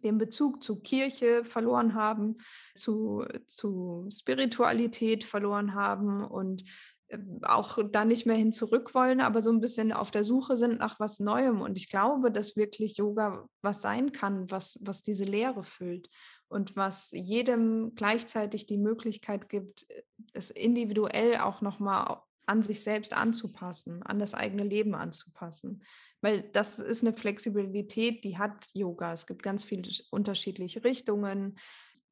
[0.03, 2.39] den Bezug zu Kirche verloren haben,
[2.75, 6.65] zu, zu Spiritualität verloren haben und
[7.09, 10.57] ähm, auch da nicht mehr hin zurück wollen, aber so ein bisschen auf der Suche
[10.57, 11.63] sind nach was Neuem.
[11.63, 16.11] Und ich glaube, dass wirklich Yoga was sein kann, was, was diese Lehre füllt
[16.49, 19.87] und was jedem gleichzeitig die Möglichkeit gibt,
[20.35, 25.83] es individuell auch nochmal an sich selbst anzupassen, an das eigene Leben anzupassen.
[26.21, 29.13] Weil das ist eine Flexibilität, die hat Yoga.
[29.13, 31.59] Es gibt ganz viele unterschiedliche Richtungen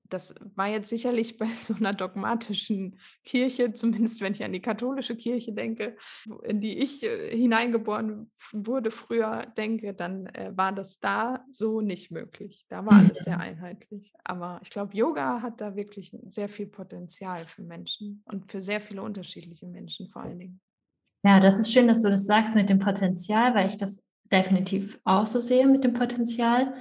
[0.09, 5.17] das war jetzt sicherlich bei so einer dogmatischen Kirche, zumindest wenn ich an die katholische
[5.17, 5.97] Kirche denke,
[6.45, 12.11] in die ich äh, hineingeboren wurde früher, denke, dann äh, war das da so nicht
[12.11, 12.67] möglich.
[12.69, 14.13] Da war alles sehr einheitlich.
[14.25, 18.81] Aber ich glaube, Yoga hat da wirklich sehr viel Potenzial für Menschen und für sehr
[18.81, 20.61] viele unterschiedliche Menschen vor allen Dingen.
[21.25, 24.99] Ja, das ist schön, dass du das sagst mit dem Potenzial, weil ich das definitiv
[25.05, 26.73] auch so sehe mit dem Potenzial.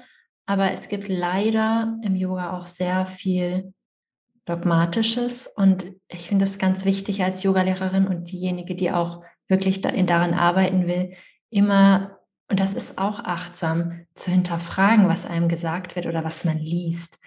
[0.46, 3.74] Aber es gibt leider im Yoga auch sehr viel
[4.46, 5.48] Dogmatisches.
[5.48, 10.88] Und ich finde es ganz wichtig als Yogalehrerin und diejenige, die auch wirklich daran arbeiten
[10.88, 11.14] will,
[11.50, 16.58] immer, und das ist auch achtsam, zu hinterfragen, was einem gesagt wird oder was man
[16.58, 17.20] liest.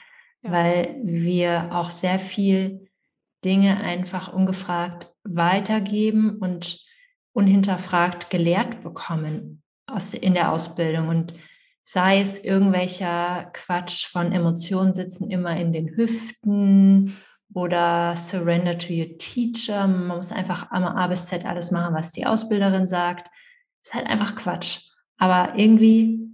[0.42, 0.52] Ja.
[0.52, 2.88] Weil wir auch sehr viel
[3.44, 6.80] Dinge einfach ungefragt weitergeben und
[7.32, 11.08] unhinterfragt gelehrt bekommen aus, in der Ausbildung.
[11.08, 11.34] Und
[11.90, 17.16] sei es irgendwelcher Quatsch von Emotionen sitzen immer in den Hüften
[17.54, 19.86] oder Surrender to your teacher.
[19.86, 23.30] Man muss einfach am A bis Z alles machen, was die Ausbilderin sagt.
[23.82, 24.80] Ist halt einfach Quatsch.
[25.16, 26.28] Aber irgendwie,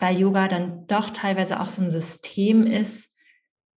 [0.00, 3.14] weil Yoga dann doch teilweise auch so ein System ist,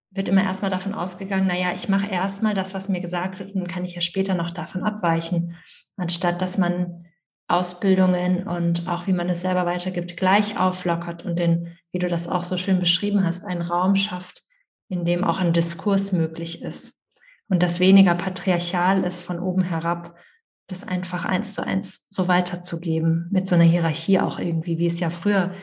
[0.09, 3.59] wird immer erstmal davon ausgegangen, naja, ich mache erstmal das, was mir gesagt wird, und
[3.61, 5.55] dann kann ich ja später noch davon abweichen,
[5.95, 7.05] anstatt dass man
[7.49, 12.27] Ausbildungen und auch wie man es selber weitergibt, gleich auflockert und den, wie du das
[12.27, 14.41] auch so schön beschrieben hast, einen Raum schafft,
[14.87, 16.99] in dem auch ein Diskurs möglich ist
[17.49, 20.15] und das weniger patriarchal ist von oben herab,
[20.67, 24.99] das einfach eins zu eins so weiterzugeben, mit so einer Hierarchie auch irgendwie, wie es
[24.99, 25.53] ja früher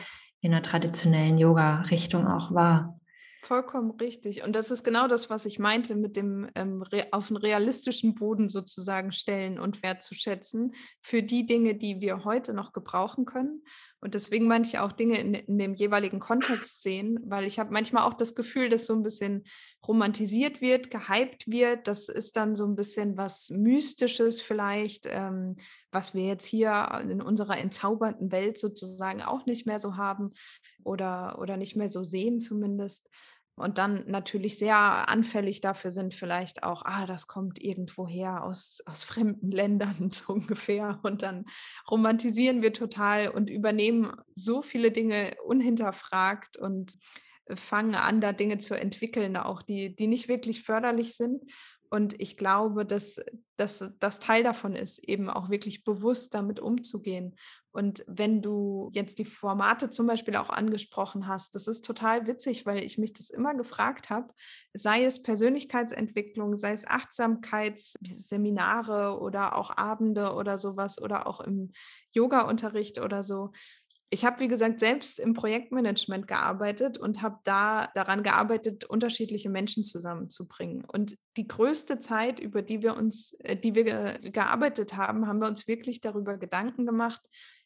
[0.41, 2.96] in der traditionellen Yoga-Richtung auch war.
[3.43, 4.43] Vollkommen richtig.
[4.43, 8.47] Und das ist genau das, was ich meinte, mit dem ähm, auf einen realistischen Boden
[8.47, 13.63] sozusagen stellen und wertzuschätzen für die Dinge, die wir heute noch gebrauchen können.
[13.99, 18.03] Und deswegen ich auch Dinge in, in dem jeweiligen Kontext sehen, weil ich habe manchmal
[18.03, 19.43] auch das Gefühl, dass so ein bisschen
[19.87, 21.87] romantisiert wird, gehypt wird.
[21.87, 25.55] Das ist dann so ein bisschen was Mystisches vielleicht, ähm,
[25.91, 30.31] was wir jetzt hier in unserer entzaubernden Welt sozusagen auch nicht mehr so haben
[30.83, 33.09] oder, oder nicht mehr so sehen zumindest
[33.57, 39.03] und dann natürlich sehr anfällig dafür sind, vielleicht auch, ah, das kommt irgendwoher aus, aus
[39.03, 40.99] fremden Ländern so ungefähr.
[41.03, 41.45] Und dann
[41.89, 46.97] romantisieren wir total und übernehmen so viele Dinge unhinterfragt und
[47.55, 51.43] fangen an, da Dinge zu entwickeln, auch die, die nicht wirklich förderlich sind.
[51.89, 53.19] Und ich glaube, dass,
[53.55, 57.35] dass das Teil davon ist, eben auch wirklich bewusst damit umzugehen.
[57.71, 62.65] Und wenn du jetzt die Formate zum Beispiel auch angesprochen hast, das ist total witzig,
[62.65, 64.33] weil ich mich das immer gefragt habe,
[64.73, 71.71] sei es Persönlichkeitsentwicklung, sei es Achtsamkeitsseminare oder auch Abende oder sowas oder auch im
[72.11, 73.51] Yoga-Unterricht oder so
[74.09, 79.83] ich habe, wie gesagt, selbst im Projektmanagement gearbeitet und habe da daran gearbeitet, unterschiedliche Menschen
[79.83, 80.85] zusammenzubringen.
[80.85, 83.83] Und die größte Zeit, über die wir uns, äh, die wir
[84.31, 87.21] gearbeitet haben, haben wir uns wirklich darüber Gedanken gemacht,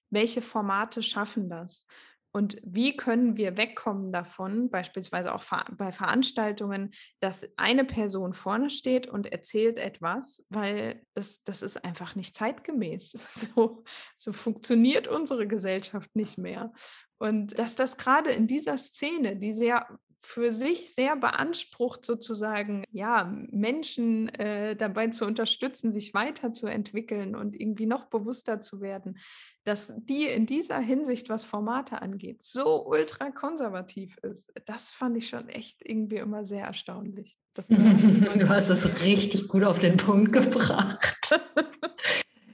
[0.10, 1.86] welche Formate schaffen das.
[2.34, 5.44] Und wie können wir wegkommen davon, beispielsweise auch
[5.78, 12.16] bei Veranstaltungen, dass eine Person vorne steht und erzählt etwas, weil das, das ist einfach
[12.16, 13.18] nicht zeitgemäß.
[13.52, 13.84] So,
[14.16, 16.72] so funktioniert unsere Gesellschaft nicht mehr.
[17.18, 19.88] Und dass das gerade in dieser Szene, die sehr
[20.22, 27.88] für sich sehr beansprucht, sozusagen, ja, Menschen äh, dabei zu unterstützen, sich weiterzuentwickeln und irgendwie
[27.88, 29.18] noch bewusster zu werden,
[29.64, 34.54] dass die in dieser Hinsicht, was Formate angeht, so ultra konservativ ist.
[34.66, 37.38] Das fand ich schon echt irgendwie immer sehr erstaunlich.
[37.68, 41.40] du hast es richtig gut auf den Punkt gebracht.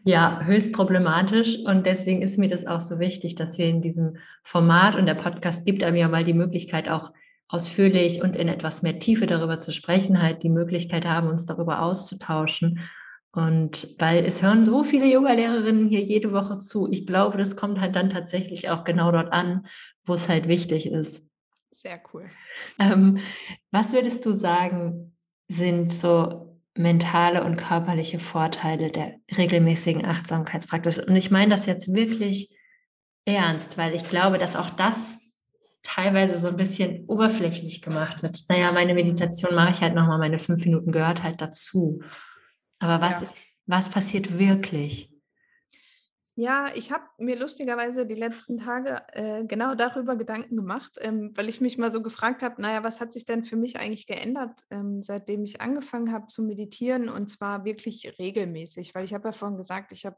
[0.03, 4.15] Ja, höchst problematisch und deswegen ist mir das auch so wichtig, dass wir in diesem
[4.41, 7.11] Format und der Podcast gibt einem ja mal die Möglichkeit auch
[7.49, 11.81] ausführlich und in etwas mehr Tiefe darüber zu sprechen, halt die Möglichkeit haben, uns darüber
[11.81, 12.81] auszutauschen.
[13.31, 17.79] Und weil es hören so viele Yoga-Lehrerinnen hier jede Woche zu, ich glaube, das kommt
[17.79, 19.67] halt dann tatsächlich auch genau dort an,
[20.05, 21.23] wo es halt wichtig ist.
[21.69, 22.29] Sehr cool.
[22.79, 23.19] Ähm,
[23.71, 25.15] was würdest du sagen,
[25.47, 30.99] sind so mentale und körperliche Vorteile der regelmäßigen Achtsamkeitspraxis?
[30.99, 32.57] Und ich meine das jetzt wirklich
[33.25, 35.19] ernst, weil ich glaube, dass auch das
[35.87, 38.43] teilweise so ein bisschen oberflächlich gemacht wird.
[38.49, 42.01] Naja, meine Meditation mache ich halt nochmal, meine fünf Minuten gehört halt dazu.
[42.79, 43.23] Aber was ja.
[43.23, 45.09] ist, was passiert wirklich?
[46.35, 51.49] Ja, ich habe mir lustigerweise die letzten Tage äh, genau darüber Gedanken gemacht, ähm, weil
[51.49, 54.61] ich mich mal so gefragt habe, naja, was hat sich denn für mich eigentlich geändert,
[54.69, 59.31] ähm, seitdem ich angefangen habe zu meditieren und zwar wirklich regelmäßig, weil ich habe ja
[59.31, 60.17] vorhin gesagt, ich habe,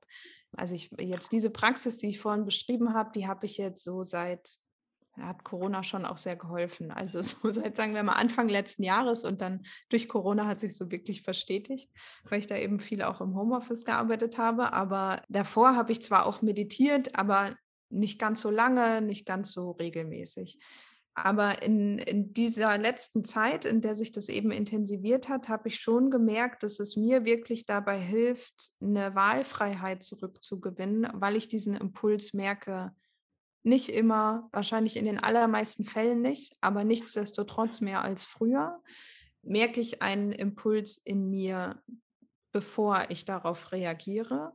[0.57, 4.03] also ich jetzt diese Praxis, die ich vorhin beschrieben habe, die habe ich jetzt so
[4.03, 4.57] seit
[5.25, 6.91] hat Corona schon auch sehr geholfen.
[6.91, 10.75] Also so seit, sagen wir mal, Anfang letzten Jahres und dann durch Corona hat sich
[10.75, 11.91] so wirklich verstetigt,
[12.23, 14.73] weil ich da eben viel auch im Homeoffice gearbeitet habe.
[14.73, 17.55] Aber davor habe ich zwar auch meditiert, aber
[17.89, 20.59] nicht ganz so lange, nicht ganz so regelmäßig.
[21.23, 25.79] Aber in, in dieser letzten Zeit, in der sich das eben intensiviert hat, habe ich
[25.79, 32.33] schon gemerkt, dass es mir wirklich dabei hilft, eine Wahlfreiheit zurückzugewinnen, weil ich diesen Impuls
[32.33, 32.93] merke,
[33.63, 38.81] nicht immer, wahrscheinlich in den allermeisten Fällen nicht, aber nichtsdestotrotz mehr als früher,
[39.41, 41.81] merke ich einen Impuls in mir,
[42.51, 44.53] bevor ich darauf reagiere.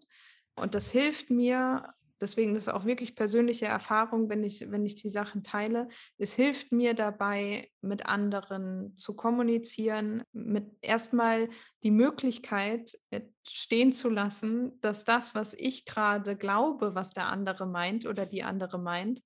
[0.57, 5.09] Und das hilft mir, deswegen ist auch wirklich persönliche Erfahrung, wenn ich, wenn ich die
[5.09, 5.89] Sachen teile.
[6.19, 11.49] Es hilft mir dabei, mit anderen zu kommunizieren, mit erstmal
[11.83, 17.67] die Möglichkeit äh, stehen zu lassen, dass das, was ich gerade glaube, was der andere
[17.67, 19.23] meint oder die andere meint,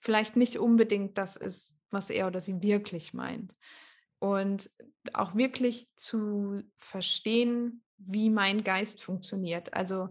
[0.00, 3.52] vielleicht nicht unbedingt das ist, was er oder sie wirklich meint.
[4.20, 4.70] Und
[5.12, 9.74] auch wirklich zu verstehen, wie mein Geist funktioniert.
[9.74, 10.10] Also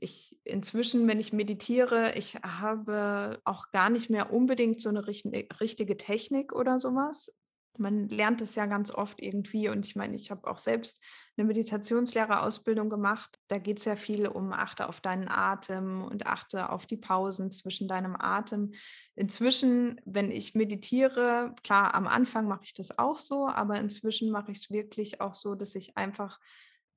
[0.00, 5.96] ich inzwischen, wenn ich meditiere, ich habe auch gar nicht mehr unbedingt so eine richtige
[5.96, 7.38] Technik oder sowas.
[7.80, 11.00] Man lernt es ja ganz oft irgendwie und ich meine, ich habe auch selbst
[11.36, 13.38] eine Meditationslehrerausbildung gemacht.
[13.46, 17.52] Da geht es ja viel um achte auf deinen Atem und achte auf die Pausen
[17.52, 18.72] zwischen deinem Atem.
[19.14, 24.50] Inzwischen, wenn ich meditiere, klar, am Anfang mache ich das auch so, aber inzwischen mache
[24.50, 26.40] ich es wirklich auch so, dass ich einfach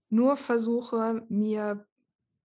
[0.10, 1.86] nur versuche, mir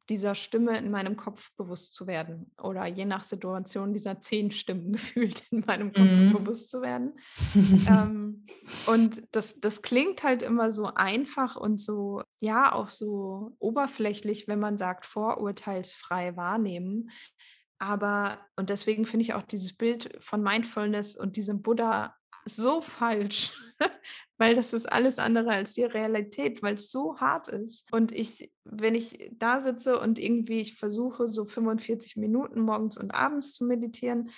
[0.09, 4.93] dieser Stimme in meinem Kopf bewusst zu werden oder je nach Situation dieser zehn Stimmen
[4.93, 6.33] gefühlt in meinem Kopf mhm.
[6.33, 7.15] bewusst zu werden.
[7.89, 8.47] ähm,
[8.87, 14.61] und das, das klingt halt immer so einfach und so, ja, auch so oberflächlich, wenn
[14.61, 17.11] man sagt, vorurteilsfrei wahrnehmen.
[17.79, 22.15] Aber, und deswegen finde ich auch dieses Bild von Mindfulness und diesem Buddha
[22.47, 23.53] so falsch,
[24.39, 27.93] weil das ist alles andere als die Realität, weil es so hart ist.
[27.93, 33.15] Und ich, wenn ich da sitze und irgendwie ich versuche, so 45 Minuten morgens und
[33.15, 34.31] abends zu meditieren,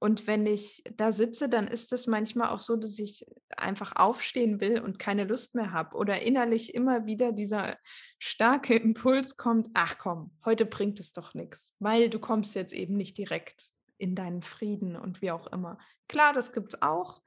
[0.00, 3.24] und wenn ich da sitze, dann ist es manchmal auch so, dass ich
[3.56, 7.76] einfach aufstehen will und keine Lust mehr habe oder innerlich immer wieder dieser
[8.18, 12.96] starke Impuls kommt, ach komm, heute bringt es doch nichts, weil du kommst jetzt eben
[12.96, 15.78] nicht direkt in deinen Frieden und wie auch immer.
[16.06, 17.22] Klar, das gibt es auch,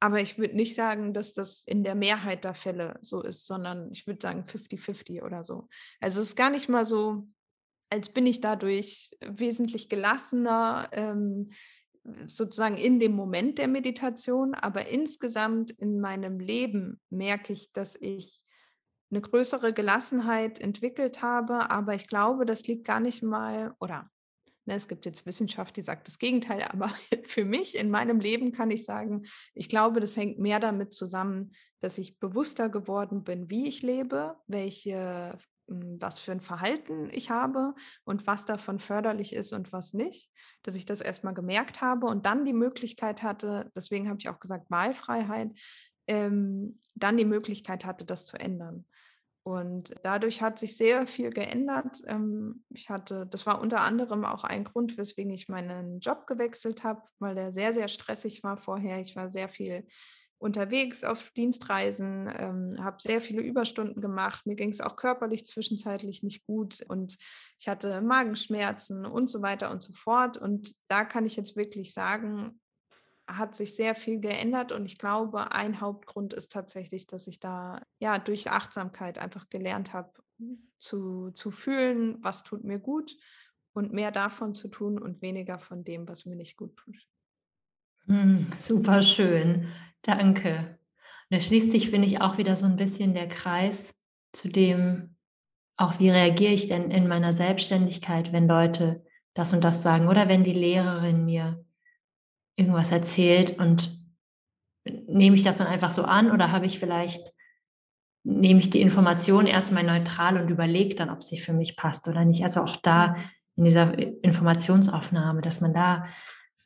[0.00, 3.90] aber ich würde nicht sagen, dass das in der Mehrheit der Fälle so ist, sondern
[3.92, 5.68] ich würde sagen 50-50 oder so.
[6.00, 7.28] Also es ist gar nicht mal so,
[7.90, 11.50] als bin ich dadurch wesentlich gelassener, ähm,
[12.24, 18.44] sozusagen in dem Moment der Meditation, aber insgesamt in meinem Leben merke ich, dass ich
[19.10, 24.08] eine größere Gelassenheit entwickelt habe, aber ich glaube, das liegt gar nicht mal, oder
[24.74, 26.90] es gibt jetzt Wissenschaft, die sagt das Gegenteil, aber
[27.24, 29.22] für mich in meinem Leben kann ich sagen,
[29.54, 34.36] ich glaube, das hängt mehr damit zusammen, dass ich bewusster geworden bin, wie ich lebe,
[34.46, 39.94] welche hm, was für ein Verhalten ich habe und was davon förderlich ist und was
[39.94, 40.30] nicht,
[40.62, 44.40] dass ich das erstmal gemerkt habe und dann die Möglichkeit hatte, deswegen habe ich auch
[44.40, 45.52] gesagt Wahlfreiheit,
[46.06, 48.84] ähm, dann die Möglichkeit hatte, das zu ändern.
[49.50, 52.02] Und dadurch hat sich sehr viel geändert.
[52.06, 56.84] Ähm, ich hatte, das war unter anderem auch ein Grund, weswegen ich meinen Job gewechselt
[56.84, 59.00] habe, weil der sehr, sehr stressig war vorher.
[59.00, 59.86] Ich war sehr viel
[60.38, 64.46] unterwegs auf Dienstreisen, ähm, habe sehr viele Überstunden gemacht.
[64.46, 67.18] Mir ging es auch körperlich zwischenzeitlich nicht gut und
[67.58, 70.38] ich hatte Magenschmerzen und so weiter und so fort.
[70.38, 72.59] Und da kann ich jetzt wirklich sagen,
[73.36, 77.82] hat sich sehr viel geändert und ich glaube, ein Hauptgrund ist tatsächlich, dass ich da
[77.98, 80.12] ja durch Achtsamkeit einfach gelernt habe,
[80.78, 83.16] zu, zu fühlen, was tut mir gut
[83.72, 86.96] und mehr davon zu tun und weniger von dem, was mir nicht gut tut.
[88.06, 89.68] Hm, super schön.
[90.02, 90.78] Danke.
[91.30, 93.94] Und da schließt sich, finde ich, auch wieder so ein bisschen der Kreis
[94.32, 95.16] zu dem,
[95.76, 99.04] auch wie reagiere ich denn in meiner Selbstständigkeit, wenn Leute
[99.34, 101.64] das und das sagen oder wenn die Lehrerin mir
[102.60, 103.96] irgendwas erzählt und
[104.84, 107.32] nehme ich das dann einfach so an oder habe ich vielleicht,
[108.22, 112.24] nehme ich die Information erstmal neutral und überlege dann, ob sie für mich passt oder
[112.24, 112.44] nicht.
[112.44, 113.16] Also auch da
[113.56, 116.06] in dieser Informationsaufnahme, dass man da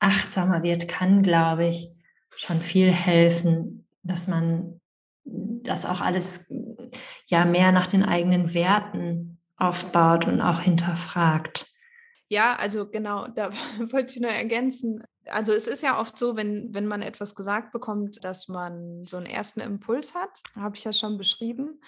[0.00, 1.90] achtsamer wird, kann, glaube ich,
[2.36, 4.80] schon viel helfen, dass man
[5.24, 6.52] das auch alles
[7.28, 11.66] ja mehr nach den eigenen Werten aufbaut und auch hinterfragt.
[12.28, 13.50] Ja, also genau, da
[13.92, 15.02] wollte ich nur ergänzen.
[15.26, 19.16] Also es ist ja oft so, wenn, wenn man etwas gesagt bekommt, dass man so
[19.16, 21.80] einen ersten Impuls hat, habe ich ja schon beschrieben.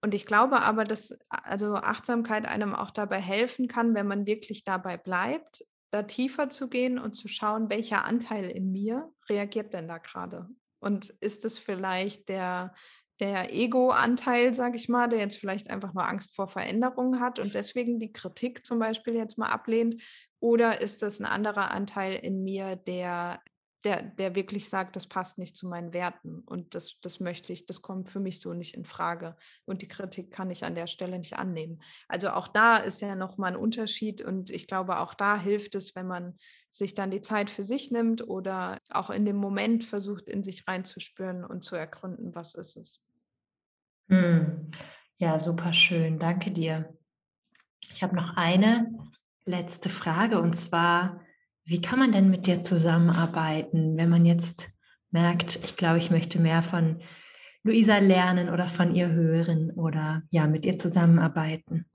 [0.00, 4.64] Und ich glaube aber, dass also Achtsamkeit einem auch dabei helfen kann, wenn man wirklich
[4.64, 9.88] dabei bleibt, da tiefer zu gehen und zu schauen, welcher Anteil in mir reagiert denn
[9.88, 10.48] da gerade?
[10.80, 12.74] Und ist es vielleicht der,
[13.22, 17.54] der Ego-Anteil, sage ich mal, der jetzt vielleicht einfach nur Angst vor Veränderungen hat und
[17.54, 20.02] deswegen die Kritik zum Beispiel jetzt mal ablehnt?
[20.40, 23.40] Oder ist das ein anderer Anteil in mir, der
[23.84, 27.66] der, der wirklich sagt, das passt nicht zu meinen Werten und das, das möchte ich,
[27.66, 30.86] das kommt für mich so nicht in Frage und die Kritik kann ich an der
[30.86, 31.82] Stelle nicht annehmen.
[32.06, 35.96] Also auch da ist ja nochmal ein Unterschied und ich glaube, auch da hilft es,
[35.96, 36.38] wenn man
[36.70, 40.68] sich dann die Zeit für sich nimmt oder auch in dem Moment versucht, in sich
[40.68, 43.11] reinzuspüren und zu ergründen, was ist es.
[44.08, 44.70] Hm.
[45.18, 46.18] Ja, super schön.
[46.18, 46.96] Danke dir.
[47.92, 48.92] Ich habe noch eine
[49.44, 51.20] letzte Frage und zwar,
[51.64, 54.70] wie kann man denn mit dir zusammenarbeiten, wenn man jetzt
[55.10, 57.02] merkt, ich glaube, ich möchte mehr von
[57.62, 61.86] Luisa lernen oder von ihr hören oder ja, mit ihr zusammenarbeiten?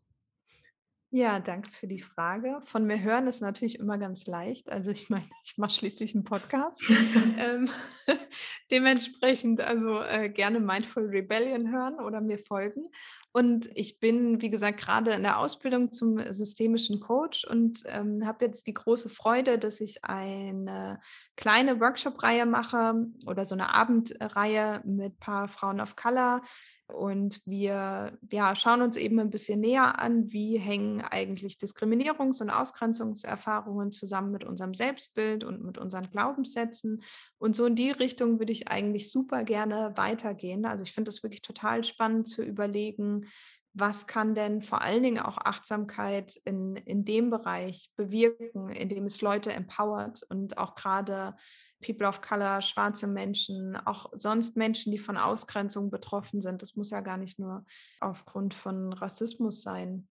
[1.18, 2.60] Ja, danke für die Frage.
[2.62, 4.70] Von mir hören ist natürlich immer ganz leicht.
[4.70, 6.80] Also ich meine, ich mache schließlich einen Podcast.
[7.40, 7.72] ähm,
[8.72, 12.84] dementsprechend also äh, gerne Mindful Rebellion hören oder mir folgen.
[13.32, 18.46] Und ich bin, wie gesagt, gerade in der Ausbildung zum systemischen Coach und ähm, habe
[18.46, 21.00] jetzt die große Freude, dass ich eine
[21.36, 26.44] kleine Workshop-Reihe mache oder so eine Abendreihe mit ein paar Frauen of Color
[26.88, 32.50] und wir ja, schauen uns eben ein bisschen näher an, wie hängen eigentlich Diskriminierungs- und
[32.50, 37.04] Ausgrenzungserfahrungen zusammen mit unserem Selbstbild und mit unseren Glaubenssätzen.
[37.40, 40.66] Und so in die Richtung würde ich eigentlich super gerne weitergehen.
[40.66, 43.28] Also ich finde es wirklich total spannend zu überlegen,
[43.74, 49.06] was kann denn vor allen Dingen auch Achtsamkeit in, in dem Bereich bewirken, in dem
[49.06, 51.36] es Leute empowert und auch gerade
[51.82, 56.62] People of Color, schwarze Menschen, auch sonst Menschen, die von Ausgrenzung betroffen sind.
[56.62, 57.66] Das muss ja gar nicht nur
[58.00, 60.08] aufgrund von Rassismus sein.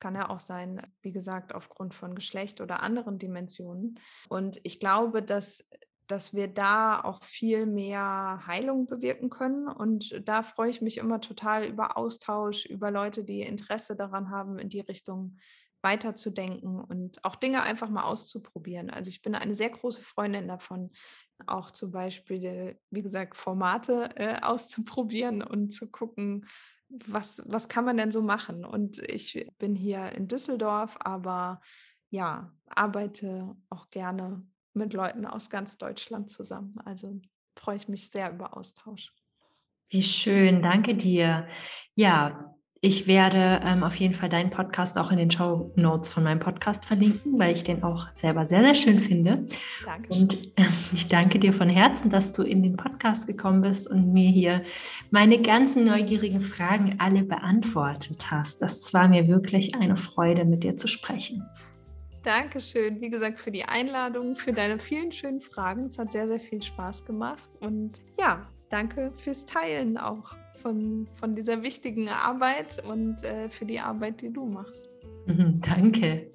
[0.00, 3.98] Kann ja auch sein, wie gesagt, aufgrund von Geschlecht oder anderen Dimensionen.
[4.28, 5.68] Und ich glaube, dass
[6.08, 9.68] dass wir da auch viel mehr Heilung bewirken können.
[9.68, 14.58] Und da freue ich mich immer total über Austausch, über Leute, die Interesse daran haben,
[14.58, 15.36] in die Richtung
[15.82, 18.90] weiterzudenken und auch Dinge einfach mal auszuprobieren.
[18.90, 20.90] Also ich bin eine sehr große Freundin davon,
[21.46, 26.46] auch zum Beispiel, wie gesagt, Formate äh, auszuprobieren und zu gucken,
[26.88, 28.64] was, was kann man denn so machen.
[28.64, 31.60] Und ich bin hier in Düsseldorf, aber
[32.10, 36.76] ja, arbeite auch gerne mit Leuten aus ganz Deutschland zusammen.
[36.84, 37.20] Also
[37.56, 39.12] freue ich mich sehr über Austausch.
[39.90, 41.48] Wie schön, danke dir.
[41.94, 46.22] Ja, ich werde ähm, auf jeden Fall deinen Podcast auch in den Show Notes von
[46.22, 49.48] meinem Podcast verlinken, weil ich den auch selber sehr, sehr schön finde.
[49.84, 50.22] Dankeschön.
[50.22, 50.62] Und äh,
[50.92, 54.62] ich danke dir von Herzen, dass du in den Podcast gekommen bist und mir hier
[55.10, 58.62] meine ganzen neugierigen Fragen alle beantwortet hast.
[58.62, 61.44] Das war mir wirklich eine Freude, mit dir zu sprechen.
[62.22, 65.86] Dankeschön, wie gesagt, für die Einladung, für deine vielen schönen Fragen.
[65.86, 67.50] Es hat sehr, sehr viel Spaß gemacht.
[67.58, 73.80] Und ja, danke fürs Teilen auch von, von dieser wichtigen Arbeit und äh, für die
[73.80, 74.90] Arbeit, die du machst.
[75.26, 76.30] danke.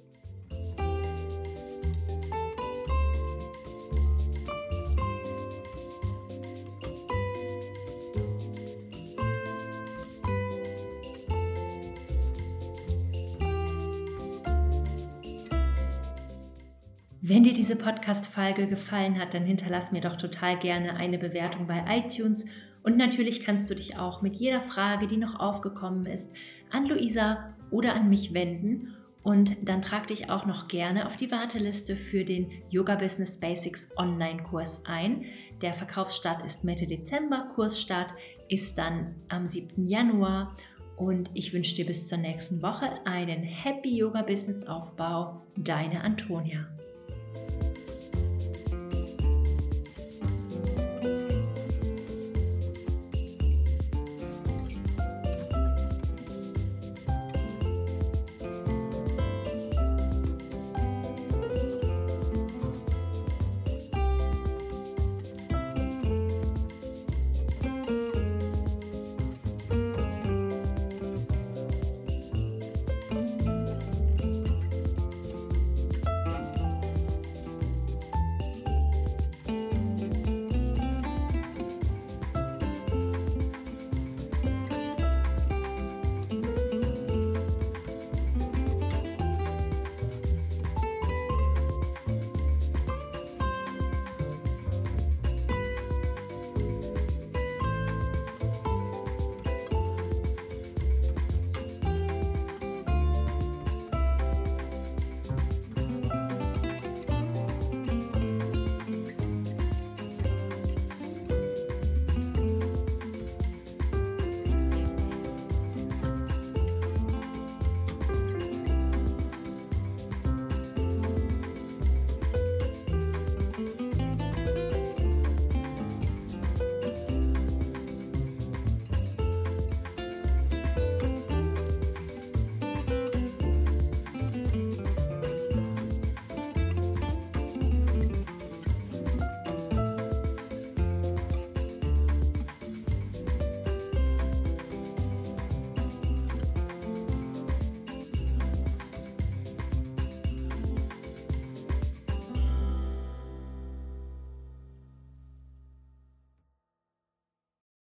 [17.26, 21.82] Wenn dir diese Podcast-Folge gefallen hat, dann hinterlass mir doch total gerne eine Bewertung bei
[21.88, 22.46] iTunes.
[22.84, 26.36] Und natürlich kannst du dich auch mit jeder Frage, die noch aufgekommen ist,
[26.70, 28.96] an Luisa oder an mich wenden.
[29.24, 33.88] Und dann trag dich auch noch gerne auf die Warteliste für den Yoga Business Basics
[33.96, 35.24] Online-Kurs ein.
[35.62, 38.14] Der Verkaufsstart ist Mitte Dezember, Kursstart
[38.50, 39.88] ist dann am 7.
[39.88, 40.54] Januar.
[40.98, 45.42] Und ich wünsche dir bis zur nächsten Woche einen Happy Yoga Business Aufbau.
[45.56, 46.73] Deine Antonia.